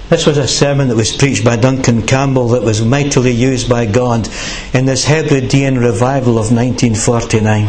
This 0.08 0.26
was 0.26 0.38
a 0.38 0.48
sermon 0.48 0.88
that 0.88 0.96
was 0.96 1.14
preached 1.14 1.44
by 1.44 1.54
Duncan 1.54 2.04
Campbell 2.04 2.48
that 2.48 2.64
was 2.64 2.84
mightily 2.84 3.30
used 3.30 3.68
by 3.68 3.86
God 3.86 4.28
in 4.72 4.86
this 4.86 5.04
Hebridean 5.04 5.78
revival 5.78 6.32
of 6.32 6.50
1949 6.50 7.68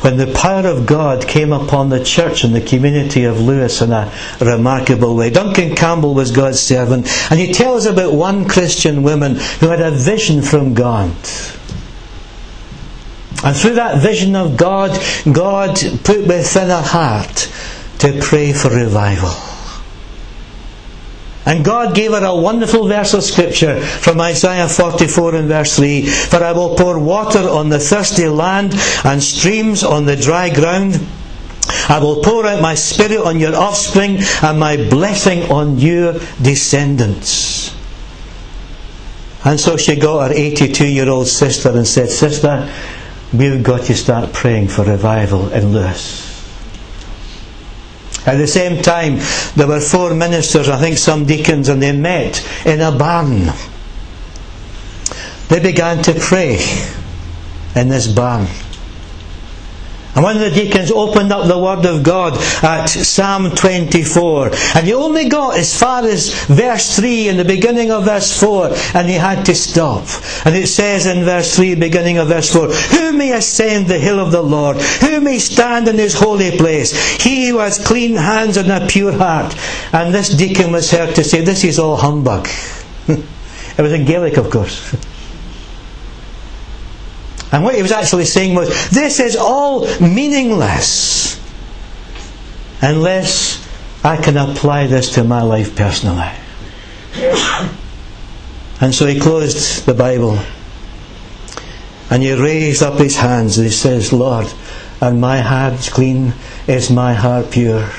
when 0.00 0.16
the 0.16 0.32
power 0.32 0.66
of 0.66 0.86
God 0.86 1.26
came 1.26 1.52
upon 1.52 1.88
the 1.88 2.02
church 2.02 2.44
and 2.44 2.54
the 2.54 2.60
community 2.60 3.24
of 3.24 3.40
Lewis 3.40 3.82
in 3.82 3.92
a 3.92 4.12
remarkable 4.40 5.16
way. 5.16 5.30
Duncan 5.30 5.74
Campbell 5.74 6.14
was 6.14 6.30
God's 6.30 6.60
servant, 6.60 7.08
and 7.30 7.40
he 7.40 7.52
tells 7.52 7.84
about 7.84 8.12
one 8.12 8.46
Christian 8.48 9.02
woman 9.02 9.36
who 9.60 9.68
had 9.68 9.80
a 9.80 9.90
vision 9.90 10.42
from 10.42 10.74
God. 10.74 11.10
And 13.44 13.56
through 13.56 13.74
that 13.74 14.00
vision 14.02 14.34
of 14.34 14.56
God, 14.56 14.98
God 15.30 15.76
put 16.04 16.26
within 16.26 16.68
her 16.68 16.82
heart 16.82 17.52
to 17.98 18.20
pray 18.20 18.52
for 18.52 18.68
revival. 18.68 19.57
And 21.46 21.64
God 21.64 21.94
gave 21.94 22.12
her 22.12 22.24
a 22.24 22.34
wonderful 22.34 22.88
verse 22.88 23.14
of 23.14 23.22
scripture 23.22 23.80
from 23.80 24.20
Isaiah 24.20 24.68
44 24.68 25.34
and 25.36 25.48
verse 25.48 25.76
3 25.76 26.02
For 26.06 26.42
I 26.42 26.52
will 26.52 26.74
pour 26.74 26.98
water 26.98 27.48
on 27.48 27.68
the 27.68 27.78
thirsty 27.78 28.28
land 28.28 28.74
and 29.04 29.22
streams 29.22 29.82
on 29.82 30.04
the 30.04 30.16
dry 30.16 30.52
ground. 30.52 31.00
I 31.88 32.00
will 32.00 32.22
pour 32.22 32.46
out 32.46 32.60
my 32.60 32.74
spirit 32.74 33.24
on 33.24 33.40
your 33.40 33.54
offspring 33.54 34.18
and 34.42 34.60
my 34.60 34.76
blessing 34.76 35.50
on 35.50 35.78
your 35.78 36.14
descendants. 36.42 37.74
And 39.44 39.58
so 39.58 39.76
she 39.76 39.96
got 39.96 40.30
her 40.30 40.36
82 40.36 40.86
year 40.86 41.08
old 41.08 41.28
sister 41.28 41.70
and 41.70 41.86
said, 41.86 42.10
Sister, 42.10 42.70
we've 43.32 43.62
got 43.62 43.82
to 43.86 43.94
start 43.94 44.32
praying 44.32 44.68
for 44.68 44.84
revival 44.84 45.50
in 45.52 45.72
Lewis. 45.72 46.27
At 48.28 48.36
the 48.36 48.46
same 48.46 48.82
time, 48.82 49.20
there 49.56 49.66
were 49.66 49.80
four 49.80 50.14
ministers, 50.14 50.68
I 50.68 50.78
think 50.78 50.98
some 50.98 51.24
deacons, 51.24 51.70
and 51.70 51.82
they 51.82 51.92
met 51.92 52.46
in 52.66 52.82
a 52.82 52.92
barn. 52.92 53.46
They 55.48 55.60
began 55.60 56.02
to 56.02 56.12
pray 56.12 56.58
in 57.74 57.88
this 57.88 58.06
barn. 58.06 58.46
And 60.18 60.24
one 60.24 60.34
of 60.34 60.42
the 60.42 60.50
deacons 60.50 60.90
opened 60.90 61.30
up 61.30 61.46
the 61.46 61.56
Word 61.56 61.86
of 61.86 62.02
God 62.02 62.36
at 62.64 62.86
Psalm 62.88 63.52
24. 63.52 64.50
And 64.74 64.84
he 64.84 64.92
only 64.92 65.28
got 65.28 65.56
as 65.56 65.78
far 65.78 66.02
as 66.02 66.34
verse 66.46 66.96
3 66.96 67.28
in 67.28 67.36
the 67.36 67.44
beginning 67.44 67.92
of 67.92 68.04
verse 68.04 68.36
4, 68.40 68.70
and 68.94 69.08
he 69.08 69.14
had 69.14 69.46
to 69.46 69.54
stop. 69.54 70.08
And 70.44 70.56
it 70.56 70.66
says 70.66 71.06
in 71.06 71.24
verse 71.24 71.54
3, 71.54 71.76
beginning 71.76 72.18
of 72.18 72.26
verse 72.26 72.52
4, 72.52 72.66
Who 72.66 73.12
may 73.12 73.30
ascend 73.30 73.86
the 73.86 74.00
hill 74.00 74.18
of 74.18 74.32
the 74.32 74.42
Lord? 74.42 74.78
Who 74.78 75.20
may 75.20 75.38
stand 75.38 75.86
in 75.86 75.98
his 75.98 76.14
holy 76.14 76.50
place? 76.56 76.90
He 77.22 77.50
who 77.50 77.58
has 77.58 77.78
clean 77.78 78.16
hands 78.16 78.56
and 78.56 78.72
a 78.72 78.88
pure 78.88 79.12
heart. 79.12 79.54
And 79.92 80.12
this 80.12 80.30
deacon 80.30 80.72
was 80.72 80.90
heard 80.90 81.14
to 81.14 81.22
say, 81.22 81.44
This 81.44 81.62
is 81.62 81.78
all 81.78 81.96
humbug. 81.96 82.48
it 83.06 83.22
was 83.78 83.92
in 83.92 84.04
Gaelic, 84.04 84.36
of 84.36 84.50
course. 84.50 84.96
And 87.50 87.64
what 87.64 87.74
he 87.74 87.82
was 87.82 87.92
actually 87.92 88.26
saying 88.26 88.54
was, 88.54 88.90
this 88.90 89.20
is 89.20 89.36
all 89.36 89.86
meaningless 90.00 91.40
unless 92.82 93.66
I 94.04 94.16
can 94.16 94.36
apply 94.36 94.86
this 94.86 95.14
to 95.14 95.24
my 95.24 95.42
life 95.42 95.74
personally. 95.74 96.30
And 98.80 98.94
so 98.94 99.06
he 99.06 99.18
closed 99.18 99.86
the 99.86 99.94
Bible 99.94 100.38
and 102.10 102.22
he 102.22 102.32
raised 102.32 102.82
up 102.82 102.98
his 102.98 103.16
hands 103.16 103.58
and 103.58 103.66
he 103.66 103.72
says, 103.72 104.12
Lord, 104.12 104.46
and 105.00 105.20
my 105.20 105.38
hands 105.38 105.88
clean 105.88 106.34
is 106.66 106.90
my 106.90 107.14
heart 107.14 107.50
pure. 107.50 107.90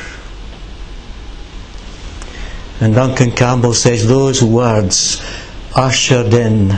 And 2.82 2.96
Duncan 2.96 3.32
Campbell 3.32 3.74
says 3.74 4.08
those 4.08 4.42
words 4.42 5.22
ushered 5.76 6.34
in 6.34 6.70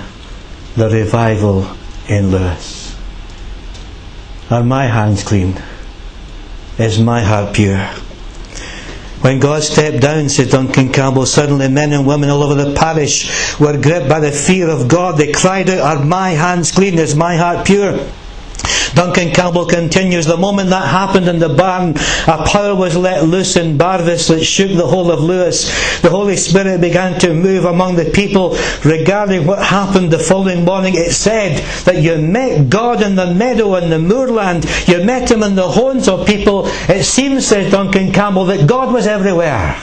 the 0.75 0.89
revival 0.89 1.77
in 2.12 2.30
Lewis. 2.30 2.95
Are 4.50 4.63
my 4.63 4.86
hands 4.86 5.24
clean? 5.24 5.62
Is 6.78 7.00
my 7.00 7.21
heart 7.21 7.56
pure? 7.56 7.88
When 9.21 9.39
God 9.39 9.63
stepped 9.63 10.02
down, 10.02 10.30
said 10.30 10.50
Duncan 10.50 10.91
Campbell, 10.91 11.26
suddenly 11.26 11.69
men 11.69 11.93
and 11.93 12.06
women 12.06 12.30
all 12.30 12.43
over 12.43 12.56
the 12.56 12.74
parish 12.74 13.60
were 13.60 13.80
gripped 13.80 14.10
by 14.10 14.19
the 14.19 14.32
fear 14.32 14.67
of 14.67 14.88
God. 14.88 15.17
They 15.17 15.32
cried 15.32 15.69
out, 15.69 15.80
Are 15.80 16.04
my 16.04 16.32
hands 16.32 16.71
clean? 16.71 16.97
Is 16.97 17.15
my 17.15 17.38
heart 17.38 17.65
pure? 17.65 18.00
Duncan 18.93 19.32
Campbell 19.32 19.65
continues, 19.65 20.26
the 20.26 20.38
moment 20.38 20.69
that 20.69 20.88
happened 20.88 21.28
in 21.28 21.39
the 21.39 21.50
barn, 21.50 21.95
a 22.28 22.45
power 22.45 22.76
was 22.76 22.95
let 22.95 23.24
loose 23.24 23.56
in 23.56 23.78
Barvas 23.78 24.28
that 24.28 24.43
shook 24.43 24.71
the 24.71 24.88
whole 24.88 25.12
of 25.12 25.21
Lewis. 25.21 26.02
The 26.02 26.10
Holy 26.10 26.38
Spirit 26.38 26.82
began 26.82 27.19
to 27.21 27.34
move 27.34 27.65
among 27.65 27.95
the 27.95 28.06
people 28.06 28.58
regarding 28.84 29.47
what 29.47 29.63
happened 29.63 30.12
the 30.12 30.19
following 30.19 30.65
morning. 30.65 30.95
It 30.95 31.13
said 31.13 31.63
that 31.86 32.02
you 32.02 32.17
met 32.17 32.69
God 32.69 33.02
in 33.02 33.15
the 33.15 33.34
meadow 33.34 33.76
in 33.76 33.89
the 33.89 34.00
moorland. 34.00 34.65
You 34.88 35.04
met 35.04 35.32
Him 35.32 35.43
in 35.43 35.56
the 35.56 35.69
haunts 35.69 36.08
of 36.08 36.28
people. 36.28 36.63
It 36.89 37.04
seems, 37.04 37.47
says 37.47 37.71
Duncan 37.71 38.12
Campbell, 38.12 38.45
that 38.45 38.67
God 38.67 38.93
was 38.93 39.08
everywhere. 39.08 39.80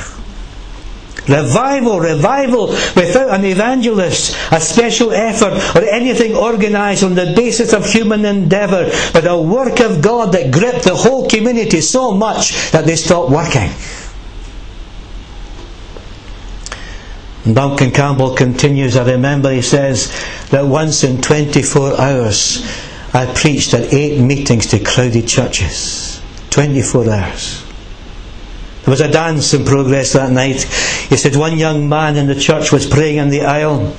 Revival, 1.29 2.01
revival 2.01 2.69
without 2.69 3.31
an 3.31 3.45
evangelist, 3.45 4.37
a 4.51 4.61
special 4.61 5.13
effort, 5.13 5.53
or 5.77 5.85
anything 5.85 6.35
organised 6.35 7.03
on 7.03 7.15
the 7.15 7.33
basis 7.37 7.73
of 7.73 7.85
human 7.85 8.25
endeavour, 8.25 8.91
but 9.13 9.27
a 9.27 9.37
work 9.37 9.81
of 9.81 10.01
God 10.01 10.33
that 10.33 10.51
gripped 10.51 10.85
the 10.85 10.95
whole 10.95 11.29
community 11.29 11.81
so 11.81 12.13
much 12.13 12.71
that 12.71 12.87
they 12.87 12.97
stopped 12.97 13.31
working. 13.31 13.71
And 17.45 17.55
Duncan 17.55 17.91
Campbell 17.91 18.35
continues, 18.35 18.97
I 18.97 19.11
remember 19.11 19.51
he 19.51 19.63
says 19.63 20.13
that 20.51 20.67
once 20.67 21.05
in 21.05 21.21
24 21.21 22.01
hours 22.01 22.63
I 23.15 23.27
preached 23.35 23.73
at 23.73 23.93
eight 23.93 24.21
meetings 24.21 24.67
to 24.67 24.79
crowded 24.79 25.27
churches. 25.27 26.21
24 26.51 27.11
hours. 27.11 27.68
There 28.89 28.93
was 28.93 29.01
a 29.03 29.13
dance 29.13 29.53
in 29.53 29.67
progress 29.67 30.15
that 30.15 30.33
night. 30.33 30.63
He 30.63 31.19
said 31.19 31.37
one 31.37 31.59
young 31.59 31.91
man 31.91 32.17
in 32.17 32.27
the 32.27 32.35
church 32.35 32.73
was 32.73 32.87
praying 32.87 33.19
in 33.19 33.29
the 33.29 33.43
aisle. 33.43 33.95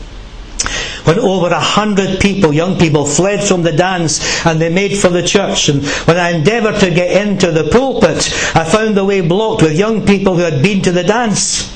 When 1.04 1.20
over 1.20 1.46
a 1.54 1.60
hundred 1.60 2.20
people, 2.20 2.52
young 2.52 2.80
people, 2.80 3.06
fled 3.06 3.44
from 3.44 3.62
the 3.62 3.72
dance 3.72 4.44
and 4.48 4.60
they 4.60 4.74
made 4.74 4.98
for 4.98 5.10
the 5.10 5.22
church. 5.22 5.70
And 5.70 5.86
when 6.08 6.18
I 6.18 6.32
endeavoured 6.32 6.80
to 6.80 6.90
get 6.90 7.24
into 7.24 7.52
the 7.52 7.70
pulpit, 7.70 8.34
I 8.56 8.64
found 8.64 8.98
the 8.98 9.06
way 9.06 9.22
blocked 9.22 9.62
with 9.62 9.78
young 9.78 10.08
people 10.08 10.36
who 10.36 10.42
had 10.42 10.64
been 10.64 10.82
to 10.82 10.92
the 10.92 11.04
dance. 11.04 11.72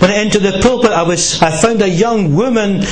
When 0.00 0.10
I 0.10 0.16
entered 0.16 0.42
the 0.42 0.60
pulpit, 0.60 0.90
I 0.90 1.04
was 1.04 1.40
I 1.40 1.50
found 1.50 1.80
a 1.80 1.88
young 1.88 2.34
woman 2.34 2.82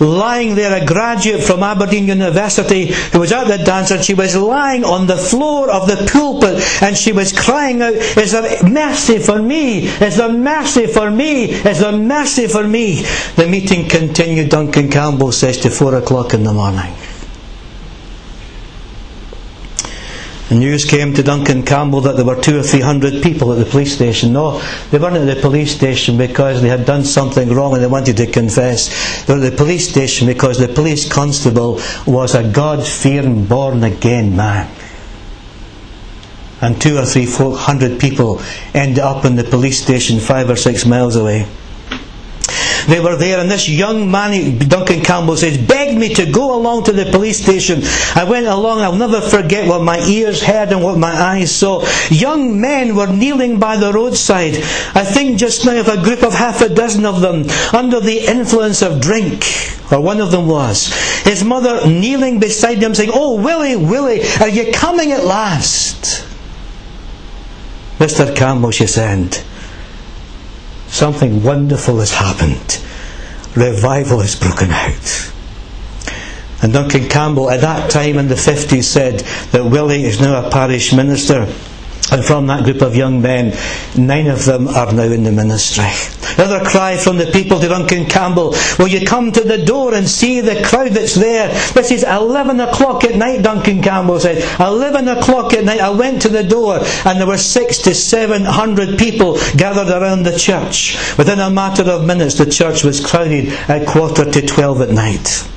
lying 0.00 0.54
there, 0.54 0.82
a 0.82 0.84
graduate 0.84 1.42
from 1.42 1.62
Aberdeen 1.62 2.06
University 2.08 2.86
who 2.86 3.20
was 3.20 3.32
at 3.32 3.48
the 3.48 3.58
dance, 3.58 3.90
and 3.90 4.04
she 4.04 4.14
was 4.14 4.36
lying 4.36 4.84
on 4.84 5.06
the 5.06 5.16
floor 5.16 5.70
of 5.70 5.86
the 5.86 6.08
pulpit 6.10 6.62
and 6.82 6.96
she 6.96 7.12
was 7.12 7.32
crying 7.32 7.82
out, 7.82 7.94
Is 7.94 8.32
there 8.32 8.62
mercy 8.68 9.18
for 9.18 9.40
me? 9.40 9.86
Is 9.86 10.16
there 10.16 10.32
mercy 10.32 10.86
for 10.86 11.10
me? 11.10 11.44
Is 11.46 11.80
there 11.80 11.92
mercy 11.92 12.46
for 12.46 12.66
me? 12.66 13.02
The 13.36 13.46
meeting 13.48 13.88
continued, 13.88 14.50
Duncan 14.50 14.90
Campbell 14.90 15.32
says, 15.32 15.58
to 15.58 15.70
four 15.70 15.94
o'clock 15.94 16.34
in 16.34 16.44
the 16.44 16.52
morning. 16.52 16.94
The 20.48 20.54
news 20.54 20.86
came 20.86 21.12
to 21.12 21.22
Duncan 21.22 21.62
Campbell 21.62 22.00
that 22.02 22.16
there 22.16 22.24
were 22.24 22.40
two 22.40 22.58
or 22.58 22.62
three 22.62 22.80
hundred 22.80 23.22
people 23.22 23.52
at 23.52 23.58
the 23.58 23.70
police 23.70 23.94
station. 23.94 24.32
No, 24.32 24.62
they 24.90 24.98
weren't 24.98 25.16
at 25.16 25.34
the 25.34 25.40
police 25.40 25.74
station 25.74 26.16
because 26.16 26.62
they 26.62 26.70
had 26.70 26.86
done 26.86 27.04
something 27.04 27.50
wrong 27.50 27.74
and 27.74 27.82
they 27.82 27.86
wanted 27.86 28.16
to 28.16 28.26
confess. 28.26 29.26
They 29.26 29.34
were 29.34 29.44
at 29.44 29.50
the 29.50 29.56
police 29.56 29.90
station 29.90 30.26
because 30.26 30.58
the 30.58 30.68
police 30.68 31.06
constable 31.06 31.80
was 32.06 32.34
a 32.34 32.50
God 32.50 32.86
fearing, 32.86 33.44
born 33.44 33.84
again 33.84 34.36
man. 34.36 34.74
And 36.62 36.80
two 36.80 36.96
or 36.96 37.04
three 37.04 37.26
hundred 37.26 38.00
people 38.00 38.40
ended 38.72 39.00
up 39.00 39.26
in 39.26 39.36
the 39.36 39.44
police 39.44 39.82
station 39.82 40.18
five 40.18 40.48
or 40.48 40.56
six 40.56 40.86
miles 40.86 41.14
away. 41.14 41.46
They 42.88 43.00
were 43.00 43.16
there, 43.16 43.38
and 43.38 43.50
this 43.50 43.68
young 43.68 44.10
man, 44.10 44.56
Duncan 44.58 45.02
Campbell 45.02 45.36
says, 45.36 45.58
begged 45.58 45.98
me 45.98 46.14
to 46.14 46.24
go 46.24 46.56
along 46.56 46.84
to 46.84 46.92
the 46.92 47.04
police 47.04 47.42
station. 47.42 47.82
I 48.14 48.24
went 48.24 48.46
along, 48.46 48.80
I'll 48.80 48.96
never 48.96 49.20
forget 49.20 49.68
what 49.68 49.82
my 49.82 50.00
ears 50.06 50.42
heard 50.42 50.72
and 50.72 50.82
what 50.82 50.96
my 50.96 51.12
eyes 51.12 51.54
saw. 51.54 51.84
Young 52.08 52.58
men 52.58 52.96
were 52.96 53.06
kneeling 53.06 53.58
by 53.58 53.76
the 53.76 53.92
roadside. 53.92 54.56
I 54.94 55.04
think 55.04 55.38
just 55.38 55.66
now 55.66 55.78
of 55.78 55.88
a 55.88 56.02
group 56.02 56.22
of 56.22 56.32
half 56.32 56.62
a 56.62 56.70
dozen 56.70 57.04
of 57.04 57.20
them 57.20 57.44
under 57.74 58.00
the 58.00 58.26
influence 58.26 58.80
of 58.80 59.02
drink, 59.02 59.44
or 59.92 60.00
one 60.00 60.22
of 60.22 60.30
them 60.30 60.46
was. 60.46 60.90
His 61.24 61.44
mother 61.44 61.86
kneeling 61.86 62.40
beside 62.40 62.78
him 62.78 62.94
saying, 62.94 63.10
Oh, 63.12 63.38
Willie, 63.38 63.76
Willie, 63.76 64.22
are 64.40 64.48
you 64.48 64.72
coming 64.72 65.12
at 65.12 65.24
last? 65.24 66.24
Mr. 67.98 68.34
Campbell, 68.34 68.70
she 68.70 68.86
said, 68.86 69.42
something 70.88 71.42
wonderful 71.42 71.98
has 71.98 72.12
happened. 72.12 72.82
Revival 73.56 74.20
has 74.20 74.34
broken 74.36 74.70
out. 74.70 75.32
And 76.60 76.72
Duncan 76.72 77.08
Campbell, 77.08 77.50
at 77.50 77.60
that 77.60 77.90
time 77.90 78.18
in 78.18 78.28
the 78.28 78.34
50s, 78.34 78.82
said 78.82 79.20
that 79.52 79.64
Willie 79.64 80.04
is 80.04 80.20
now 80.20 80.44
a 80.44 80.50
parish 80.50 80.92
minister. 80.92 81.46
And 82.10 82.24
from 82.24 82.46
that 82.46 82.64
group 82.64 82.80
of 82.80 82.96
young 82.96 83.20
men, 83.20 83.56
nine 83.96 84.28
of 84.28 84.44
them 84.44 84.66
are 84.68 84.92
now 84.92 85.02
in 85.02 85.24
the 85.24 85.32
ministry. 85.32 85.84
Another 86.36 86.64
cry 86.64 86.96
from 86.96 87.18
the 87.18 87.26
people 87.26 87.58
to 87.60 87.68
Duncan 87.68 88.06
Campbell, 88.06 88.54
Will 88.78 88.88
you 88.88 89.04
come 89.04 89.32
to 89.32 89.40
the 89.40 89.64
door 89.64 89.92
and 89.94 90.08
see 90.08 90.40
the 90.40 90.62
crowd 90.62 90.92
that's 90.92 91.14
there? 91.14 91.48
This 91.74 91.90
is 91.90 92.04
11 92.04 92.60
o'clock 92.60 93.04
at 93.04 93.16
night, 93.16 93.42
Duncan 93.42 93.82
Campbell 93.82 94.20
said. 94.20 94.42
11 94.60 95.08
o'clock 95.08 95.52
at 95.52 95.64
night, 95.64 95.80
I 95.80 95.90
went 95.90 96.22
to 96.22 96.28
the 96.28 96.44
door 96.44 96.80
and 97.04 97.18
there 97.18 97.26
were 97.26 97.38
six 97.38 97.78
to 97.78 97.94
seven 97.94 98.44
hundred 98.44 98.98
people 98.98 99.38
gathered 99.56 99.88
around 99.88 100.22
the 100.22 100.36
church. 100.38 100.96
Within 101.18 101.40
a 101.40 101.50
matter 101.50 101.82
of 101.90 102.06
minutes, 102.06 102.36
the 102.36 102.46
church 102.46 102.84
was 102.84 103.04
crowded 103.04 103.48
at 103.68 103.86
quarter 103.86 104.30
to 104.30 104.46
12 104.46 104.80
at 104.82 104.90
night. 104.90 105.48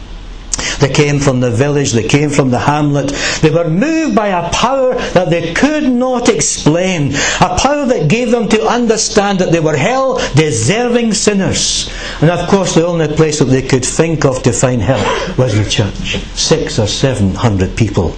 They 0.82 0.90
came 0.92 1.20
from 1.20 1.40
the 1.40 1.52
village, 1.52 1.92
they 1.94 2.08
came 2.08 2.32
from 2.32 2.50
the 2.50 2.60
hamlet. 2.60 3.10
They 3.42 3.52
were 3.52 3.70
moved 3.70 4.16
by 4.16 4.30
a 4.30 4.50
power 4.52 4.96
that 4.96 5.30
they 5.30 5.54
could 5.54 5.84
not 5.84 6.28
explain. 6.28 7.14
A 7.40 7.56
power 7.58 7.86
that 7.86 8.10
gave 8.10 8.32
them 8.32 8.50
to 8.50 8.66
understand 8.66 9.40
that 9.40 9.52
they 9.52 9.60
were 9.60 9.78
hell 9.78 10.18
deserving 10.36 11.14
sinners. 11.14 11.94
And 12.20 12.32
of 12.32 12.50
course, 12.50 12.74
the 12.74 12.86
only 12.86 13.08
place 13.08 13.40
that 13.40 13.46
they 13.46 13.62
could 13.62 13.86
think 13.86 14.26
of 14.26 14.42
to 14.44 14.52
find 14.52 14.82
help 14.82 15.38
was 15.38 15.56
the 15.56 15.70
church. 15.70 16.18
Six 16.36 16.80
or 16.80 16.88
seven 16.88 17.36
hundred 17.36 17.78
people. 17.78 18.16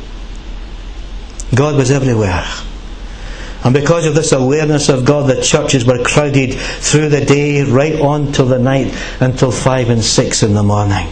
God 1.53 1.75
was 1.75 1.91
everywhere. 1.91 2.45
And 3.63 3.73
because 3.73 4.05
of 4.05 4.15
this 4.15 4.31
awareness 4.31 4.89
of 4.89 5.05
God, 5.05 5.29
the 5.29 5.41
churches 5.41 5.85
were 5.85 6.03
crowded 6.03 6.53
through 6.53 7.09
the 7.09 7.23
day, 7.23 7.63
right 7.63 7.99
on 7.99 8.31
till 8.31 8.45
the 8.45 8.59
night, 8.59 8.93
until 9.21 9.51
five 9.51 9.89
and 9.89 10.03
six 10.03 10.43
in 10.43 10.53
the 10.53 10.63
morning. 10.63 11.07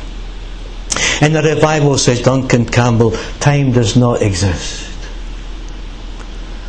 In 1.22 1.34
the 1.34 1.44
revival, 1.44 1.98
says 2.00 2.22
Duncan 2.22 2.66
Campbell, 2.66 3.12
time 3.40 3.72
does 3.72 3.96
not 3.96 4.24
exist. 4.24 4.90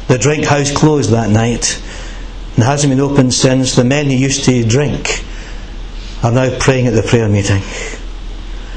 The 0.09 0.19
drink 0.19 0.45
house 0.45 0.71
closed 0.71 1.11
that 1.11 1.31
night 1.31 1.83
and 2.55 2.65
hasn't 2.65 2.91
been 2.91 3.01
opened 3.01 3.33
since. 3.33 3.75
The 3.75 3.85
men 3.85 4.07
who 4.07 4.13
used 4.13 4.45
to 4.45 4.65
drink 4.65 5.25
are 6.23 6.31
now 6.31 6.55
praying 6.59 6.87
at 6.87 6.93
the 6.93 7.03
prayer 7.03 7.29
meeting. 7.29 7.63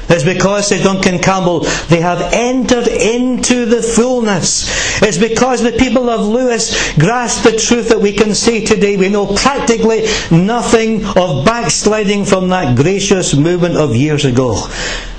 It's 0.08 0.24
because, 0.24 0.68
said 0.68 0.84
Duncan 0.84 1.18
Campbell, 1.18 1.60
they 1.88 2.00
have 2.00 2.32
entered 2.32 2.86
into 2.86 3.66
the 3.66 3.82
fullness. 3.82 5.02
It's 5.02 5.18
because 5.18 5.62
the 5.62 5.72
people 5.72 6.08
of 6.08 6.20
Lewis 6.20 6.94
grasp 6.96 7.42
the 7.42 7.58
truth 7.58 7.88
that 7.88 8.00
we 8.00 8.12
can 8.12 8.34
see 8.34 8.64
today. 8.64 8.96
We 8.96 9.08
know 9.08 9.26
practically 9.34 10.06
nothing 10.30 11.04
of 11.04 11.44
backsliding 11.44 12.24
from 12.24 12.48
that 12.50 12.76
gracious 12.76 13.34
movement 13.34 13.76
of 13.76 13.96
years 13.96 14.24
ago. 14.24 14.68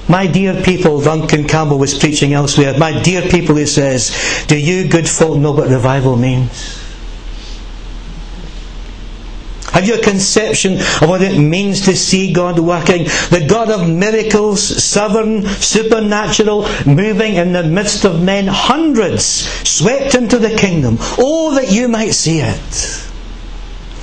My 0.09 0.25
dear 0.25 0.61
people, 0.63 1.01
Duncan 1.01 1.47
Campbell 1.47 1.79
was 1.79 1.97
preaching 1.97 2.33
elsewhere. 2.33 2.77
My 2.77 3.01
dear 3.01 3.23
people, 3.23 3.57
he 3.57 3.65
says, 3.65 4.45
do 4.47 4.57
you 4.57 4.87
good 4.87 5.09
folk 5.09 5.37
know 5.37 5.51
what 5.51 5.69
revival 5.69 6.15
means? 6.15 6.86
Have 9.77 9.87
you 9.87 9.93
a 9.93 10.01
conception 10.01 10.79
of 10.79 11.07
what 11.07 11.21
it 11.21 11.37
means 11.37 11.81
to 11.81 11.95
see 11.95 12.33
God 12.33 12.57
working? 12.57 13.03
The 13.29 13.45
God 13.47 13.69
of 13.69 13.87
miracles, 13.87 14.83
sovereign, 14.83 15.45
supernatural, 15.45 16.67
moving 16.87 17.35
in 17.35 17.51
the 17.53 17.61
midst 17.61 18.03
of 18.03 18.19
men, 18.19 18.47
hundreds 18.47 19.23
swept 19.23 20.15
into 20.15 20.39
the 20.39 20.57
kingdom. 20.57 20.97
Oh, 21.19 21.53
that 21.53 21.71
you 21.71 21.87
might 21.87 22.13
see 22.13 22.39
it. 22.39 23.07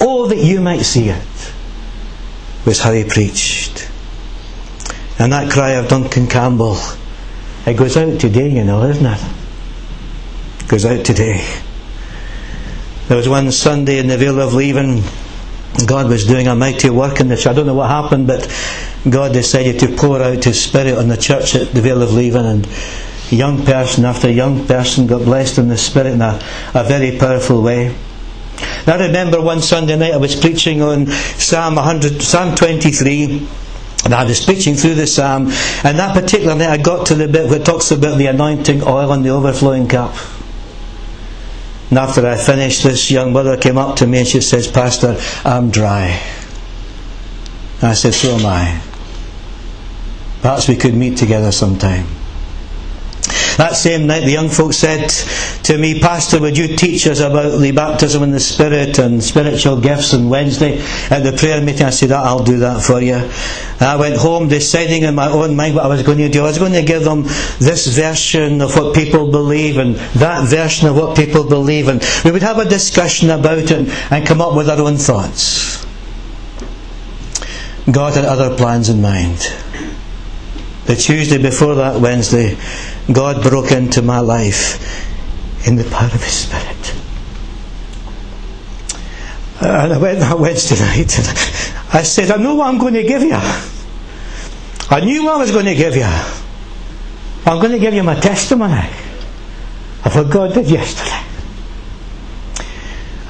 Oh, 0.00 0.28
that 0.28 0.38
you 0.38 0.60
might 0.60 0.82
see 0.82 1.08
it. 1.08 1.52
Was 2.64 2.78
how 2.78 2.92
he 2.92 3.02
preached. 3.02 3.90
And 5.18 5.32
that 5.32 5.50
cry 5.50 5.70
of 5.70 5.88
Duncan 5.88 6.28
Campbell, 6.28 6.78
it 7.66 7.76
goes 7.76 7.96
out 7.96 8.20
today, 8.20 8.48
you 8.48 8.62
know, 8.62 8.84
isn't 8.84 9.04
it? 9.04 9.20
It 10.60 10.68
goes 10.68 10.84
out 10.84 11.04
today. 11.04 11.44
There 13.08 13.16
was 13.16 13.28
one 13.28 13.50
Sunday 13.50 13.98
in 13.98 14.06
the 14.06 14.16
Vale 14.16 14.40
of 14.40 14.54
Leven 14.54 15.02
God 15.86 16.08
was 16.08 16.24
doing 16.24 16.46
a 16.46 16.54
mighty 16.54 16.88
work 16.88 17.20
in 17.20 17.28
the 17.28 17.36
church. 17.36 17.48
I 17.48 17.52
don't 17.52 17.66
know 17.66 17.74
what 17.74 17.90
happened, 17.90 18.26
but 18.26 18.48
God 19.08 19.32
decided 19.32 19.80
to 19.80 19.88
pour 19.96 20.22
out 20.22 20.44
His 20.44 20.62
Spirit 20.62 20.96
on 20.96 21.08
the 21.08 21.16
church 21.16 21.54
at 21.56 21.72
the 21.72 21.80
Vale 21.80 22.02
of 22.02 22.12
Leven, 22.12 22.46
and 22.46 22.68
young 23.30 23.64
person 23.64 24.04
after 24.04 24.30
young 24.30 24.66
person 24.66 25.06
got 25.06 25.24
blessed 25.24 25.58
in 25.58 25.68
the 25.68 25.76
Spirit 25.76 26.12
in 26.12 26.22
a, 26.22 26.40
a 26.74 26.84
very 26.84 27.18
powerful 27.18 27.62
way. 27.62 27.94
Now, 28.86 28.94
I 28.94 29.06
remember 29.06 29.40
one 29.40 29.60
Sunday 29.60 29.96
night 29.96 30.12
I 30.12 30.18
was 30.18 30.36
preaching 30.36 30.80
on 30.80 31.06
Psalm 31.06 31.74
100, 31.74 32.22
Psalm 32.22 32.54
23. 32.54 33.48
And 34.04 34.12
I 34.12 34.24
was 34.24 34.44
preaching 34.44 34.74
through 34.74 34.96
the 34.96 35.06
psalm, 35.06 35.44
and 35.82 35.98
that 35.98 36.14
particular 36.14 36.54
night 36.54 36.68
I 36.68 36.76
got 36.76 37.06
to 37.06 37.14
the 37.14 37.26
bit 37.26 37.48
where 37.48 37.58
it 37.58 37.64
talks 37.64 37.90
about 37.90 38.18
the 38.18 38.26
anointing 38.26 38.82
oil 38.82 39.10
and 39.12 39.24
the 39.24 39.30
overflowing 39.30 39.88
cup. 39.88 40.14
And 41.94 42.00
after 42.00 42.26
I 42.26 42.36
finished, 42.36 42.82
this 42.82 43.08
young 43.08 43.32
mother 43.32 43.56
came 43.56 43.78
up 43.78 43.94
to 43.98 44.06
me 44.08 44.18
and 44.18 44.26
she 44.26 44.40
says, 44.40 44.66
Pastor, 44.66 45.16
I'm 45.44 45.70
dry. 45.70 46.20
And 47.80 47.84
I 47.84 47.94
said, 47.94 48.14
So 48.14 48.34
am 48.34 48.44
I. 48.44 48.82
Perhaps 50.42 50.66
we 50.66 50.74
could 50.74 50.94
meet 50.94 51.16
together 51.16 51.52
sometime. 51.52 52.08
That 53.56 53.76
same 53.76 54.06
night, 54.06 54.24
the 54.24 54.32
young 54.32 54.48
folks 54.48 54.76
said 54.78 55.08
to 55.64 55.78
me, 55.78 56.00
Pastor, 56.00 56.40
would 56.40 56.58
you 56.58 56.76
teach 56.76 57.06
us 57.06 57.20
about 57.20 57.58
the 57.58 57.72
baptism 57.72 58.22
in 58.22 58.32
the 58.32 58.40
Spirit 58.40 58.98
and 58.98 59.22
spiritual 59.22 59.80
gifts 59.80 60.12
on 60.12 60.28
Wednesday 60.28 60.80
at 61.10 61.20
the 61.20 61.32
prayer 61.32 61.60
meeting? 61.60 61.86
I 61.86 61.90
said, 61.90 62.12
I'll 62.12 62.42
do 62.42 62.58
that 62.58 62.82
for 62.82 63.00
you. 63.00 63.14
And 63.14 63.82
I 63.82 63.96
went 63.96 64.16
home 64.16 64.48
deciding 64.48 65.02
in 65.02 65.14
my 65.14 65.28
own 65.28 65.54
mind 65.54 65.74
what 65.74 65.84
I 65.84 65.88
was 65.88 66.02
going 66.02 66.18
to 66.18 66.28
do. 66.28 66.40
I 66.40 66.48
was 66.48 66.58
going 66.58 66.72
to 66.72 66.82
give 66.82 67.04
them 67.04 67.22
this 67.58 67.86
version 67.86 68.60
of 68.60 68.74
what 68.76 68.94
people 68.94 69.30
believe 69.30 69.78
and 69.78 69.96
that 70.16 70.48
version 70.48 70.88
of 70.88 70.96
what 70.96 71.16
people 71.16 71.44
believe. 71.44 71.88
And 71.88 72.02
we 72.24 72.32
would 72.32 72.42
have 72.42 72.58
a 72.58 72.68
discussion 72.68 73.30
about 73.30 73.58
it 73.58 73.70
and 73.70 74.26
come 74.26 74.40
up 74.40 74.56
with 74.56 74.68
our 74.68 74.80
own 74.80 74.96
thoughts. 74.96 75.84
God 77.90 78.14
had 78.14 78.24
other 78.24 78.56
plans 78.56 78.88
in 78.88 79.02
mind. 79.02 79.38
The 80.86 80.96
Tuesday 80.96 81.40
before 81.40 81.74
that 81.76 82.00
Wednesday, 82.00 82.56
God 83.12 83.42
broke 83.42 83.70
into 83.70 84.02
my 84.02 84.20
life 84.20 85.66
in 85.66 85.76
the 85.76 85.84
power 85.84 86.06
of 86.06 86.22
His 86.22 86.32
Spirit. 86.32 86.94
And 89.60 89.92
I 89.92 89.98
went 89.98 90.18
that 90.20 90.38
Wednesday 90.38 90.76
night 90.76 91.18
and 91.18 91.28
I 91.92 92.02
said, 92.02 92.30
I 92.30 92.36
know 92.36 92.56
what 92.56 92.68
I'm 92.68 92.78
going 92.78 92.94
to 92.94 93.02
give 93.02 93.22
you. 93.22 93.38
I 94.90 95.00
knew 95.00 95.24
what 95.24 95.34
I 95.34 95.38
was 95.38 95.50
going 95.50 95.66
to 95.66 95.74
give 95.74 95.96
you. 95.96 96.04
I'm 97.46 97.58
going 97.60 97.72
to 97.72 97.78
give 97.78 97.94
you 97.94 98.02
my 98.02 98.18
testimony 98.18 98.88
of 100.04 100.14
what 100.14 100.30
God 100.30 100.54
did 100.54 100.68
yesterday. 100.68 101.22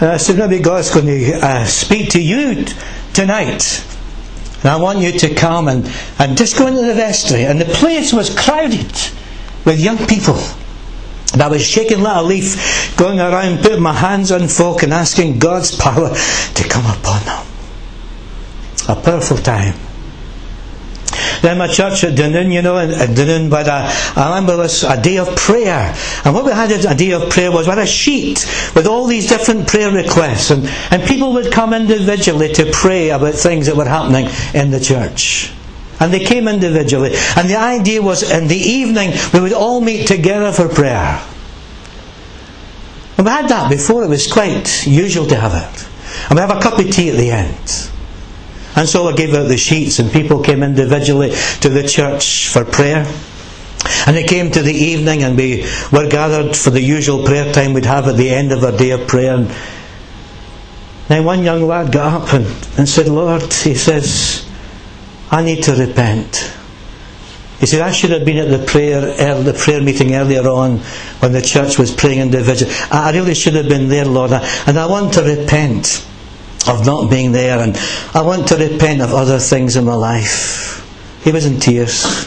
And 0.00 0.10
I 0.10 0.16
said, 0.16 0.38
maybe 0.38 0.60
God's 0.60 0.92
going 0.92 1.06
to 1.06 1.34
uh, 1.34 1.64
speak 1.64 2.10
to 2.10 2.22
you 2.22 2.64
t- 2.64 2.74
tonight. 3.12 3.84
And 4.58 4.66
I 4.66 4.76
want 4.76 4.98
you 4.98 5.12
to 5.12 5.34
come 5.34 5.68
and, 5.68 5.90
and 6.18 6.36
just 6.36 6.58
go 6.58 6.66
into 6.66 6.82
the 6.82 6.94
vestry. 6.94 7.44
And 7.44 7.60
the 7.60 7.66
place 7.66 8.12
was 8.12 8.36
crowded 8.36 8.92
with 9.64 9.80
young 9.80 9.98
people. 10.06 10.38
And 11.32 11.42
I 11.42 11.48
was 11.48 11.66
shaking 11.66 12.00
like 12.00 12.16
a 12.16 12.22
leaf, 12.22 12.96
going 12.96 13.18
around, 13.18 13.58
putting 13.58 13.82
my 13.82 13.92
hands 13.92 14.30
on 14.30 14.46
folk 14.46 14.82
and 14.82 14.92
asking 14.92 15.40
God's 15.40 15.74
power 15.76 16.10
to 16.10 16.68
come 16.68 16.86
upon 16.86 17.24
them. 17.24 17.46
A 18.88 18.94
powerful 18.94 19.38
time. 19.38 19.74
Then 21.42 21.58
my 21.58 21.68
church 21.68 22.04
at 22.04 22.14
Dunoon, 22.14 22.52
you 22.52 22.62
know, 22.62 22.78
at 22.78 23.10
Dunoon, 23.10 23.50
but 23.50 23.68
I, 23.68 23.92
I 24.16 24.28
remember 24.28 24.62
this 24.62 24.82
a 24.82 25.00
day 25.00 25.18
of 25.18 25.34
prayer. 25.36 25.94
And 26.24 26.34
what 26.34 26.44
we 26.44 26.52
had 26.52 26.70
a 26.70 26.94
day 26.94 27.12
of 27.12 27.30
prayer 27.30 27.50
was 27.50 27.66
we 27.66 27.70
had 27.70 27.80
a 27.80 27.86
sheet 27.86 28.46
with 28.74 28.86
all 28.86 29.06
these 29.06 29.28
different 29.28 29.68
prayer 29.68 29.90
requests. 29.90 30.50
And, 30.50 30.66
and 30.90 31.02
people 31.02 31.32
would 31.34 31.52
come 31.52 31.74
individually 31.74 32.52
to 32.54 32.70
pray 32.72 33.10
about 33.10 33.34
things 33.34 33.66
that 33.66 33.76
were 33.76 33.88
happening 33.88 34.28
in 34.54 34.70
the 34.70 34.80
church. 34.80 35.52
And 36.00 36.12
they 36.12 36.24
came 36.24 36.48
individually. 36.48 37.12
And 37.36 37.48
the 37.48 37.56
idea 37.56 38.02
was 38.02 38.28
in 38.28 38.48
the 38.48 38.56
evening 38.56 39.12
we 39.32 39.40
would 39.40 39.52
all 39.52 39.80
meet 39.80 40.06
together 40.06 40.52
for 40.52 40.68
prayer. 40.68 41.22
And 43.16 43.26
we 43.26 43.30
had 43.30 43.48
that 43.48 43.70
before, 43.70 44.04
it 44.04 44.08
was 44.08 44.30
quite 44.30 44.86
usual 44.86 45.26
to 45.28 45.36
have 45.36 45.54
it. 45.54 45.88
And 46.28 46.34
we 46.34 46.40
have 46.40 46.50
a 46.50 46.60
cup 46.60 46.78
of 46.78 46.90
tea 46.90 47.10
at 47.10 47.16
the 47.16 47.30
end. 47.30 47.90
And 48.76 48.88
so 48.88 49.06
I 49.06 49.14
gave 49.14 49.34
out 49.34 49.46
the 49.46 49.56
sheets, 49.56 50.00
and 50.00 50.10
people 50.10 50.42
came 50.42 50.62
individually 50.62 51.30
to 51.60 51.68
the 51.68 51.86
church 51.86 52.48
for 52.48 52.64
prayer. 52.64 53.06
And 54.06 54.16
it 54.16 54.28
came 54.28 54.50
to 54.50 54.62
the 54.62 54.72
evening, 54.72 55.22
and 55.22 55.36
we 55.36 55.64
were 55.92 56.08
gathered 56.08 56.56
for 56.56 56.70
the 56.70 56.80
usual 56.80 57.24
prayer 57.24 57.52
time 57.52 57.72
we'd 57.72 57.84
have 57.84 58.08
at 58.08 58.16
the 58.16 58.30
end 58.30 58.50
of 58.50 58.64
our 58.64 58.72
day 58.72 58.90
of 58.90 59.06
prayer. 59.06 59.36
And 59.36 59.54
then 61.08 61.24
one 61.24 61.44
young 61.44 61.62
lad 61.62 61.92
got 61.92 62.22
up 62.22 62.32
and, 62.32 62.46
and 62.78 62.88
said, 62.88 63.06
Lord, 63.06 63.52
he 63.52 63.74
says, 63.74 64.43
I 65.30 65.42
need 65.42 65.64
to 65.64 65.72
repent. 65.74 66.52
He 67.60 67.66
said, 67.66 67.80
I 67.80 67.92
should 67.92 68.10
have 68.10 68.24
been 68.24 68.36
at 68.36 68.50
the 68.50 68.64
prayer, 68.66 69.00
the 69.00 69.54
prayer 69.54 69.80
meeting 69.80 70.14
earlier 70.14 70.46
on 70.48 70.78
when 71.20 71.32
the 71.32 71.40
church 71.40 71.78
was 71.78 71.90
praying 71.90 72.20
individually. 72.20 72.74
I 72.90 73.12
really 73.12 73.34
should 73.34 73.54
have 73.54 73.68
been 73.68 73.88
there, 73.88 74.04
Lord, 74.04 74.32
and 74.32 74.78
I 74.78 74.86
want 74.86 75.14
to 75.14 75.22
repent 75.22 76.06
of 76.66 76.84
not 76.84 77.10
being 77.10 77.32
there, 77.32 77.58
and 77.58 77.76
I 78.14 78.22
want 78.22 78.48
to 78.48 78.56
repent 78.56 79.02
of 79.02 79.12
other 79.12 79.38
things 79.38 79.76
in 79.76 79.84
my 79.84 79.94
life. 79.94 80.82
He 81.22 81.30
was 81.32 81.46
in 81.46 81.60
tears. 81.60 82.26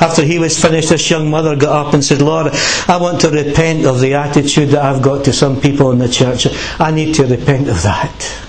After 0.00 0.22
he 0.22 0.38
was 0.38 0.60
finished, 0.60 0.90
this 0.90 1.08
young 1.08 1.30
mother 1.30 1.56
got 1.56 1.86
up 1.86 1.94
and 1.94 2.04
said, 2.04 2.20
Lord, 2.20 2.52
I 2.88 2.98
want 3.00 3.20
to 3.22 3.30
repent 3.30 3.86
of 3.86 4.00
the 4.00 4.14
attitude 4.14 4.70
that 4.70 4.84
I've 4.84 5.02
got 5.02 5.24
to 5.24 5.32
some 5.32 5.60
people 5.60 5.92
in 5.92 5.98
the 5.98 6.08
church. 6.08 6.46
I 6.78 6.90
need 6.90 7.14
to 7.14 7.26
repent 7.26 7.68
of 7.68 7.82
that. 7.82 8.43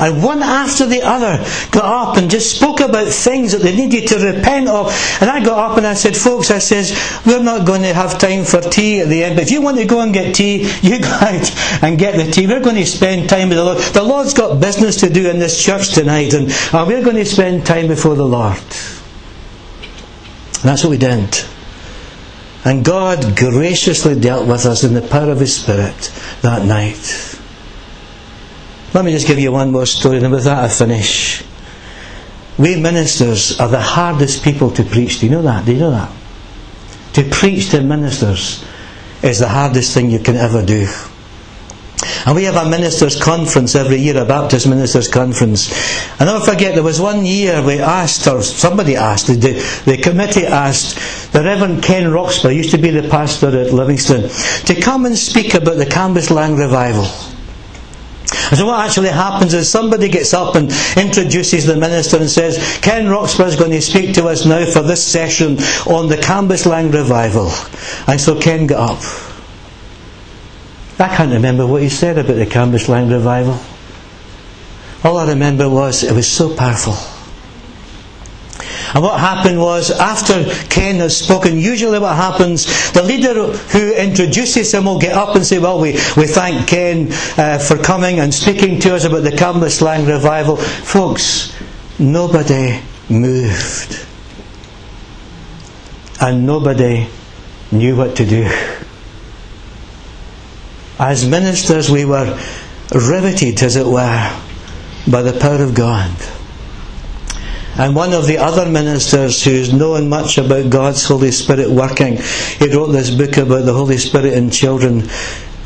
And 0.00 0.22
one 0.22 0.42
after 0.42 0.86
the 0.86 1.02
other 1.02 1.44
got 1.70 1.84
up 1.84 2.16
and 2.16 2.30
just 2.30 2.56
spoke 2.56 2.80
about 2.80 3.08
things 3.08 3.52
that 3.52 3.62
they 3.62 3.76
needed 3.76 4.08
to 4.08 4.32
repent 4.32 4.68
of. 4.68 4.88
And 5.20 5.28
I 5.28 5.44
got 5.44 5.72
up 5.72 5.76
and 5.76 5.86
I 5.86 5.94
said, 5.94 6.16
folks, 6.16 6.50
I 6.50 6.58
says, 6.58 6.92
we're 7.26 7.42
not 7.42 7.66
going 7.66 7.82
to 7.82 7.92
have 7.92 8.18
time 8.18 8.44
for 8.44 8.60
tea 8.60 9.00
at 9.00 9.08
the 9.08 9.22
end. 9.22 9.36
But 9.36 9.42
if 9.42 9.50
you 9.50 9.60
want 9.60 9.76
to 9.76 9.84
go 9.84 10.00
and 10.00 10.12
get 10.12 10.34
tea, 10.34 10.70
you 10.82 11.00
go 11.00 11.08
out 11.08 11.82
and 11.82 11.98
get 11.98 12.16
the 12.16 12.32
tea. 12.32 12.46
We're 12.46 12.62
going 12.62 12.76
to 12.76 12.86
spend 12.86 13.28
time 13.28 13.50
with 13.50 13.58
the 13.58 13.64
Lord. 13.64 13.78
The 13.78 14.02
Lord's 14.02 14.32
got 14.32 14.60
business 14.60 14.96
to 15.00 15.10
do 15.10 15.28
in 15.28 15.38
this 15.38 15.62
church 15.62 15.92
tonight. 15.92 16.32
And 16.32 16.46
we're 16.72 17.04
going 17.04 17.16
to 17.16 17.26
spend 17.26 17.66
time 17.66 17.88
before 17.88 18.14
the 18.14 18.24
Lord. 18.24 18.56
And 18.56 20.68
that's 20.68 20.82
what 20.82 20.90
we 20.90 20.98
did. 20.98 21.36
And 22.64 22.84
God 22.84 23.36
graciously 23.36 24.18
dealt 24.18 24.46
with 24.46 24.66
us 24.66 24.84
in 24.84 24.94
the 24.94 25.02
power 25.02 25.30
of 25.30 25.40
His 25.40 25.56
Spirit 25.56 26.12
that 26.42 26.66
night. 26.66 27.39
Let 28.92 29.04
me 29.04 29.12
just 29.12 29.26
give 29.26 29.38
you 29.38 29.52
one 29.52 29.70
more 29.70 29.86
story, 29.86 30.18
and 30.18 30.32
with 30.32 30.44
that 30.44 30.64
I 30.64 30.68
finish. 30.68 31.44
We 32.58 32.76
ministers 32.78 33.58
are 33.60 33.68
the 33.68 33.80
hardest 33.80 34.42
people 34.42 34.70
to 34.72 34.82
preach. 34.82 35.20
Do 35.20 35.26
you 35.26 35.32
know 35.32 35.42
that? 35.42 35.64
Do 35.64 35.72
you 35.72 35.78
know 35.78 35.92
that? 35.92 36.12
To 37.14 37.24
preach 37.24 37.70
to 37.70 37.82
ministers 37.82 38.64
is 39.22 39.38
the 39.38 39.48
hardest 39.48 39.94
thing 39.94 40.10
you 40.10 40.18
can 40.18 40.36
ever 40.36 40.64
do. 40.64 40.86
And 42.26 42.34
we 42.34 42.44
have 42.44 42.56
a 42.56 42.68
ministers' 42.68 43.20
conference 43.20 43.74
every 43.74 43.96
year, 43.98 44.22
a 44.22 44.24
Baptist 44.24 44.66
ministers' 44.66 45.08
conference. 45.08 45.70
And 46.20 46.28
I 46.28 46.32
never 46.34 46.44
forget, 46.44 46.74
there 46.74 46.82
was 46.82 47.00
one 47.00 47.24
year 47.24 47.62
we 47.62 47.78
asked, 47.78 48.26
or 48.26 48.42
somebody 48.42 48.96
asked, 48.96 49.28
the, 49.28 49.82
the 49.84 49.96
committee 49.96 50.46
asked, 50.46 51.32
the 51.32 51.42
Reverend 51.42 51.82
Ken 51.82 52.10
Roxburgh, 52.10 52.56
used 52.56 52.70
to 52.72 52.78
be 52.78 52.90
the 52.90 53.08
pastor 53.08 53.48
at 53.48 53.72
Livingston, 53.72 54.28
to 54.66 54.80
come 54.80 55.06
and 55.06 55.16
speak 55.16 55.54
about 55.54 55.76
the 55.76 55.86
Cambuslang 55.86 56.58
revival. 56.58 57.06
So 58.54 58.66
what 58.66 58.84
actually 58.84 59.10
happens 59.10 59.54
is 59.54 59.70
somebody 59.70 60.08
gets 60.08 60.34
up 60.34 60.56
and 60.56 60.70
introduces 60.96 61.66
the 61.66 61.76
minister 61.76 62.16
and 62.16 62.28
says, 62.28 62.78
Ken 62.82 63.08
Roxburgh 63.08 63.48
is 63.48 63.56
going 63.56 63.70
to 63.70 63.80
speak 63.80 64.14
to 64.14 64.26
us 64.26 64.44
now 64.44 64.64
for 64.66 64.82
this 64.82 65.04
session 65.06 65.58
on 65.86 66.08
the 66.08 66.16
Cambuslang 66.16 66.92
revival. 66.92 67.52
And 68.06 68.20
so 68.20 68.40
Ken 68.40 68.66
got 68.66 68.90
up. 68.90 69.02
I 70.98 71.14
can't 71.16 71.32
remember 71.32 71.66
what 71.66 71.82
he 71.82 71.88
said 71.88 72.18
about 72.18 72.34
the 72.34 72.46
Cambuslang 72.46 73.10
revival. 73.10 73.58
All 75.02 75.16
I 75.16 75.28
remember 75.28 75.68
was 75.68 76.02
it 76.02 76.12
was 76.12 76.30
so 76.30 76.54
powerful. 76.54 76.94
And 78.94 79.04
what 79.04 79.20
happened 79.20 79.60
was, 79.60 79.90
after 79.90 80.44
Ken 80.68 80.96
has 80.96 81.16
spoken, 81.16 81.58
usually 81.58 81.98
what 81.98 82.16
happens, 82.16 82.92
the 82.92 83.02
leader 83.02 83.34
who 83.52 83.92
introduces 83.92 84.72
him 84.74 84.86
will 84.86 84.98
get 84.98 85.12
up 85.12 85.36
and 85.36 85.46
say, 85.46 85.58
Well, 85.58 85.80
we, 85.80 85.92
we 86.16 86.26
thank 86.26 86.66
Ken 86.66 87.08
uh, 87.38 87.58
for 87.58 87.76
coming 87.76 88.18
and 88.18 88.34
speaking 88.34 88.80
to 88.80 88.94
us 88.94 89.04
about 89.04 89.22
the 89.22 89.30
Cambuslang 89.30 90.08
revival. 90.08 90.56
Folks, 90.56 91.54
nobody 91.98 92.80
moved. 93.08 94.06
And 96.20 96.44
nobody 96.44 97.08
knew 97.70 97.96
what 97.96 98.16
to 98.16 98.26
do. 98.26 98.50
As 100.98 101.26
ministers, 101.26 101.90
we 101.90 102.04
were 102.04 102.38
riveted, 102.92 103.62
as 103.62 103.76
it 103.76 103.86
were, 103.86 104.40
by 105.10 105.22
the 105.22 105.38
power 105.40 105.62
of 105.62 105.74
God. 105.74 106.10
And 107.76 107.94
one 107.94 108.12
of 108.12 108.26
the 108.26 108.38
other 108.38 108.68
ministers 108.68 109.44
who's 109.44 109.72
known 109.72 110.08
much 110.08 110.38
about 110.38 110.70
God's 110.70 111.04
Holy 111.04 111.30
Spirit 111.30 111.70
working, 111.70 112.16
he 112.58 112.74
wrote 112.74 112.88
this 112.88 113.10
book 113.10 113.36
about 113.36 113.64
the 113.64 113.72
Holy 113.72 113.96
Spirit 113.96 114.32
in 114.32 114.50
children, 114.50 115.02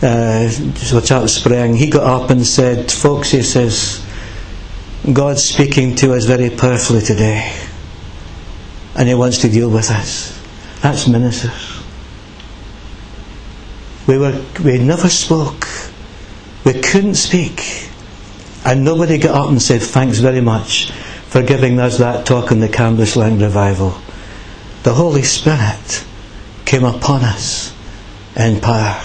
uh, 0.02 0.48
which 0.92 1.11
out 1.11 1.30
spring. 1.30 1.74
He 1.74 1.88
got 1.88 2.05
up 2.05 2.30
and 2.30 2.46
said, 2.46 2.92
Folks, 2.92 3.30
he 3.30 3.42
says, 3.42 4.05
God's 5.11 5.44
speaking 5.44 5.96
to 5.96 6.14
us 6.14 6.24
very 6.24 6.50
powerfully 6.50 7.00
today. 7.00 7.52
And 8.96 9.09
he 9.09 9.14
wants 9.14 9.38
to 9.38 9.48
deal 9.48 9.70
with 9.70 9.90
us. 9.90 10.40
That's 10.82 11.09
ministers. 11.09 11.82
We 14.07 14.18
were 14.18 14.44
we 14.62 14.78
never 14.78 15.09
spoke. 15.09 15.66
We 16.64 16.74
couldn't 16.74 17.14
speak. 17.14 17.88
And 18.66 18.84
nobody 18.84 19.18
got 19.18 19.34
up 19.34 19.48
and 19.48 19.61
said, 19.61 19.82
Thanks 19.82 20.18
very 20.18 20.42
much 20.42 20.92
for 21.35 21.43
giving 21.43 21.80
us 21.80 21.99
that 21.99 22.24
talk 22.24 22.53
in 22.53 22.61
the 22.61 22.68
Cambuslang 22.68 23.43
revival. 23.43 24.01
The 24.85 24.95
Holy 24.95 25.24
Spirit 25.24 26.05
came 26.64 26.85
upon 26.85 27.24
us 27.24 27.74
in 28.37 28.61
power. 28.61 29.03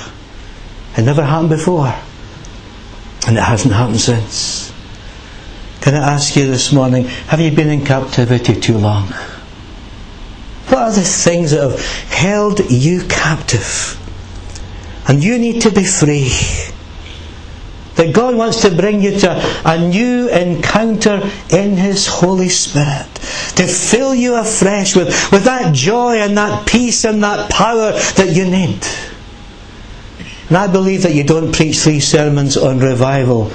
It 0.95 1.01
never 1.01 1.23
happened 1.23 1.49
before. 1.49 1.91
And 3.25 3.35
it 3.35 3.41
hasn't 3.41 3.73
happened 3.73 3.99
since. 3.99 4.71
Can 5.81 5.95
I 5.95 6.13
ask 6.13 6.35
you 6.35 6.45
this 6.45 6.71
morning, 6.71 7.05
have 7.05 7.41
you 7.41 7.49
been 7.49 7.69
in 7.69 7.83
captivity 7.83 8.61
too 8.61 8.77
long? 8.77 9.07
What 10.67 10.83
are 10.83 10.91
the 10.91 11.01
things 11.01 11.49
that 11.49 11.67
have 11.67 11.83
held 12.11 12.59
you 12.69 13.07
captive? 13.07 13.97
And 15.07 15.23
you 15.23 15.39
need 15.39 15.63
to 15.63 15.71
be 15.71 15.83
free. 15.83 16.29
That 17.99 18.13
God 18.13 18.35
wants 18.35 18.61
to 18.61 18.71
bring 18.71 19.01
you 19.01 19.19
to 19.19 19.61
a 19.65 19.77
new 19.77 20.29
encounter 20.29 21.19
in 21.49 21.75
His 21.75 22.07
Holy 22.07 22.47
Spirit. 22.47 23.13
To 23.57 23.67
fill 23.67 24.15
you 24.15 24.35
afresh 24.35 24.95
with, 24.95 25.09
with 25.33 25.43
that 25.43 25.75
joy 25.75 26.15
and 26.19 26.37
that 26.37 26.65
peace 26.65 27.03
and 27.03 27.21
that 27.23 27.51
power 27.51 27.91
that 27.91 28.33
you 28.33 28.45
need. 28.49 28.79
And 30.47 30.55
I 30.55 30.71
believe 30.71 31.03
that 31.03 31.13
you 31.13 31.25
don't 31.25 31.53
preach 31.53 31.79
three 31.79 31.99
sermons 31.99 32.55
on 32.55 32.79
revival 32.79 33.51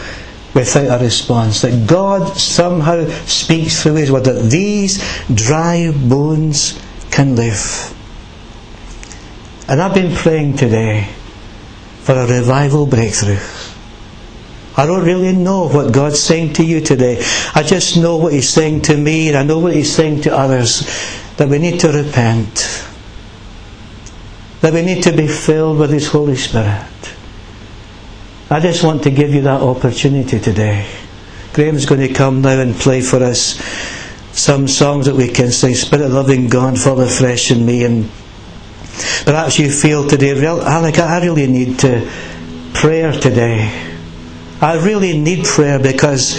without 0.53 1.01
a 1.01 1.03
response. 1.03 1.63
That 1.63 1.89
God 1.89 2.37
somehow 2.37 3.09
speaks 3.25 3.83
through 3.83 3.95
His 3.95 4.13
word 4.13 4.25
that 4.25 4.51
these 4.51 5.03
dry 5.33 5.91
bones 5.91 6.79
can 7.11 7.35
live. 7.35 7.97
And 9.69 9.81
I've 9.81 9.95
been 9.95 10.15
praying 10.15 10.59
today 10.59 11.09
for 12.03 12.13
a 12.13 12.27
revival 12.27 12.85
breakthrough. 12.85 13.39
I 14.77 14.87
don't 14.87 15.05
really 15.05 15.33
know 15.33 15.69
what 15.69 15.93
God's 15.93 16.21
saying 16.21 16.55
to 16.55 16.65
you 16.65 16.81
today. 16.81 17.25
I 17.55 17.63
just 17.63 17.97
know 17.97 18.17
what 18.17 18.33
He's 18.33 18.49
saying 18.49 18.83
to 18.83 18.97
me, 18.97 19.29
and 19.29 19.37
I 19.37 19.45
know 19.45 19.61
what 19.61 19.75
He's 19.75 19.95
saying 19.95 20.23
to 20.23 20.37
others 20.37 20.81
that 21.37 21.49
we 21.49 21.59
need 21.59 21.79
to 21.81 21.93
repent, 21.93 22.87
that 24.63 24.73
we 24.73 24.83
need 24.83 25.05
to 25.05 25.13
be 25.13 25.29
filled 25.29 25.79
with 25.79 25.91
His 25.91 26.09
Holy 26.09 26.37
Spirit. 26.37 26.89
I 28.51 28.61
just 28.61 28.83
want 28.83 29.05
to 29.05 29.11
give 29.11 29.33
you 29.33 29.43
that 29.43 29.63
opportunity 29.63 30.41
today. 30.41 30.89
Graham's 31.53 31.87
going 31.87 32.01
to 32.01 32.13
come 32.13 32.43
now 32.43 32.59
and 32.61 32.75
play 32.75 33.01
for 33.01 33.23
us 33.23 33.61
some 34.33 34.67
songs 34.67 35.07
that 35.07 35.15
we 35.15 35.29
can 35.29 35.53
sing. 35.53 35.75
Spirit 35.75 36.09
loving 36.09 36.49
God, 36.49 36.79
fall 36.79 37.01
afresh 37.01 37.53
in 37.53 37.65
me. 37.65 37.85
And 37.85 38.11
perhaps 39.25 39.61
you 39.61 39.71
feel 39.71 40.09
today, 40.09 40.45
Alec, 40.45 40.99
I 40.99 41.25
really 41.25 41.47
need 41.47 41.79
to 41.81 42.11
prayer 42.75 43.13
today. 43.13 43.93
I 44.61 44.85
really 44.85 45.19
need 45.19 45.45
prayer 45.45 45.79
because 45.79 46.37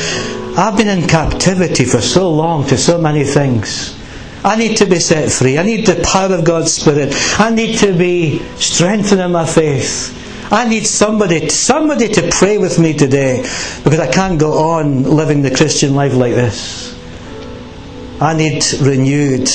I've 0.57 0.77
been 0.77 0.87
in 0.87 1.07
captivity 1.07 1.85
for 1.85 2.01
so 2.01 2.31
long 2.31 2.65
to 2.67 2.77
so 2.77 2.99
many 2.99 3.23
things. 3.23 3.95
I 4.43 4.55
need 4.55 4.77
to 4.77 4.85
be 4.85 4.99
set 4.99 5.31
free. 5.31 5.57
I 5.57 5.63
need 5.63 5.85
the 5.87 6.01
power 6.03 6.33
of 6.33 6.45
God's 6.45 6.71
Spirit. 6.71 7.13
I 7.39 7.49
need 7.49 7.79
to 7.79 7.97
be 7.97 8.39
strengthened 8.57 9.19
in 9.19 9.31
my 9.31 9.45
faith. 9.45 10.11
I 10.51 10.69
need 10.69 10.85
somebody, 10.85 11.49
somebody 11.49 12.07
to 12.09 12.29
pray 12.31 12.59
with 12.59 12.77
me 12.77 12.93
today 12.93 13.41
because 13.83 13.99
I 13.99 14.11
can't 14.11 14.39
go 14.39 14.71
on 14.75 15.03
living 15.03 15.41
the 15.41 15.49
Christian 15.49 15.95
life 15.95 16.13
like 16.13 16.35
this. 16.35 16.95
I 18.21 18.35
need 18.35 18.63
renewed 18.79 19.49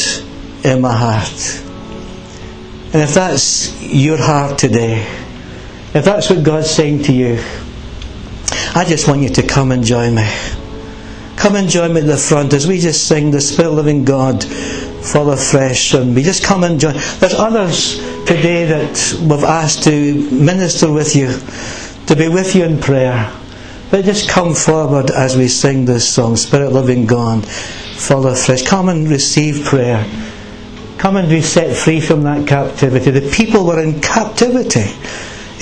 in 0.65 0.81
my 0.81 0.93
heart. 0.93 1.63
And 2.93 3.03
if 3.03 3.15
that's 3.15 3.81
your 3.83 4.19
heart 4.19 4.59
today, 4.59 5.07
if 5.95 6.05
that's 6.05 6.29
what 6.29 6.45
God's 6.45 6.71
saying 6.71 7.05
to 7.05 7.13
you, 7.13 7.43
I 8.75 8.85
just 8.87 9.09
want 9.09 9.23
you 9.23 9.29
to 9.31 9.43
come 9.43 9.73
and 9.73 9.85
join 9.85 10.15
me. 10.15 10.29
Come 11.37 11.57
and 11.57 11.69
join 11.69 11.95
me 11.95 12.01
at 12.03 12.07
the 12.07 12.17
front 12.17 12.53
as 12.53 12.67
we 12.67 12.79
just 12.79 13.09
sing 13.09 13.31
the 13.31 13.41
Spirit 13.41 13.71
living 13.71 14.05
God 14.05 14.45
fall 14.45 15.31
afresh 15.31 15.95
and 15.95 16.15
we 16.15 16.23
just 16.23 16.45
come 16.45 16.65
and 16.65 16.79
join. 16.79 16.93
There's 17.19 17.35
others 17.35 17.97
today 18.27 18.67
that 18.67 19.17
we've 19.23 19.45
asked 19.45 19.85
to 19.85 20.31
minister 20.31 20.93
with 20.93 21.17
you, 21.17 21.29
to 22.07 22.15
be 22.15 22.29
with 22.29 22.55
you 22.55 22.65
in 22.65 22.79
prayer. 22.79 23.33
But 23.91 24.05
just 24.05 24.29
come 24.29 24.55
forward 24.55 25.11
as 25.11 25.37
we 25.37 25.49
sing 25.49 25.85
this 25.85 26.09
song, 26.15 26.37
Spirit 26.37 26.73
living 26.73 27.07
God, 27.07 27.47
fall 27.47 28.27
afresh. 28.27 28.63
Come 28.63 28.89
and 28.89 29.09
receive 29.09 29.65
prayer. 29.65 30.05
Come 30.99 31.17
and 31.17 31.29
be 31.29 31.41
set 31.41 31.75
free 31.75 32.01
from 32.01 32.23
that 32.25 32.47
captivity. 32.47 33.11
The 33.11 33.31
people 33.31 33.67
were 33.67 33.83
in 33.83 34.01
captivity 34.01 34.93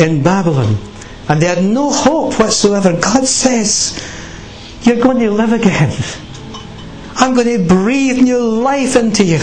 in 0.02 0.22
Babylon 0.22 0.76
and 1.28 1.42
they 1.42 1.46
had 1.46 1.62
no 1.62 1.90
hope 1.90 2.38
whatsoever. 2.38 2.92
God 3.00 3.26
says, 3.26 4.02
You're 4.82 5.02
going 5.02 5.18
to 5.18 5.30
live 5.30 5.52
again. 5.52 5.94
I'm 7.16 7.34
going 7.34 7.46
to 7.46 7.68
breathe 7.68 8.22
new 8.22 8.40
life 8.40 8.96
into 8.96 9.24
you. 9.24 9.38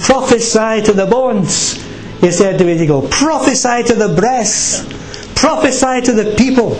Prophesy 0.00 0.82
to 0.86 0.92
the 0.92 1.06
bones. 1.06 1.82
He 2.20 2.30
said 2.30 2.58
to 2.58 2.70
Ezekiel, 2.70 3.08
Prophesy 3.10 3.82
to 3.84 3.94
the 3.94 4.14
breasts. 4.14 4.86
Prophesy 5.34 6.02
to 6.02 6.12
the 6.12 6.34
people. 6.36 6.76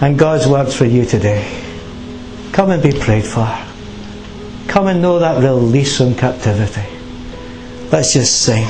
And 0.00 0.18
God's 0.18 0.48
words 0.48 0.74
for 0.74 0.86
you 0.86 1.04
today. 1.04 1.62
Come 2.52 2.70
and 2.70 2.82
be 2.82 2.92
prayed 2.92 3.24
for. 3.24 3.46
Come 4.66 4.88
and 4.88 5.00
know 5.00 5.18
that 5.18 5.42
release 5.42 5.96
from 5.96 6.14
captivity. 6.14 6.88
Let's 7.92 8.12
just 8.12 8.42
sing. 8.42 8.68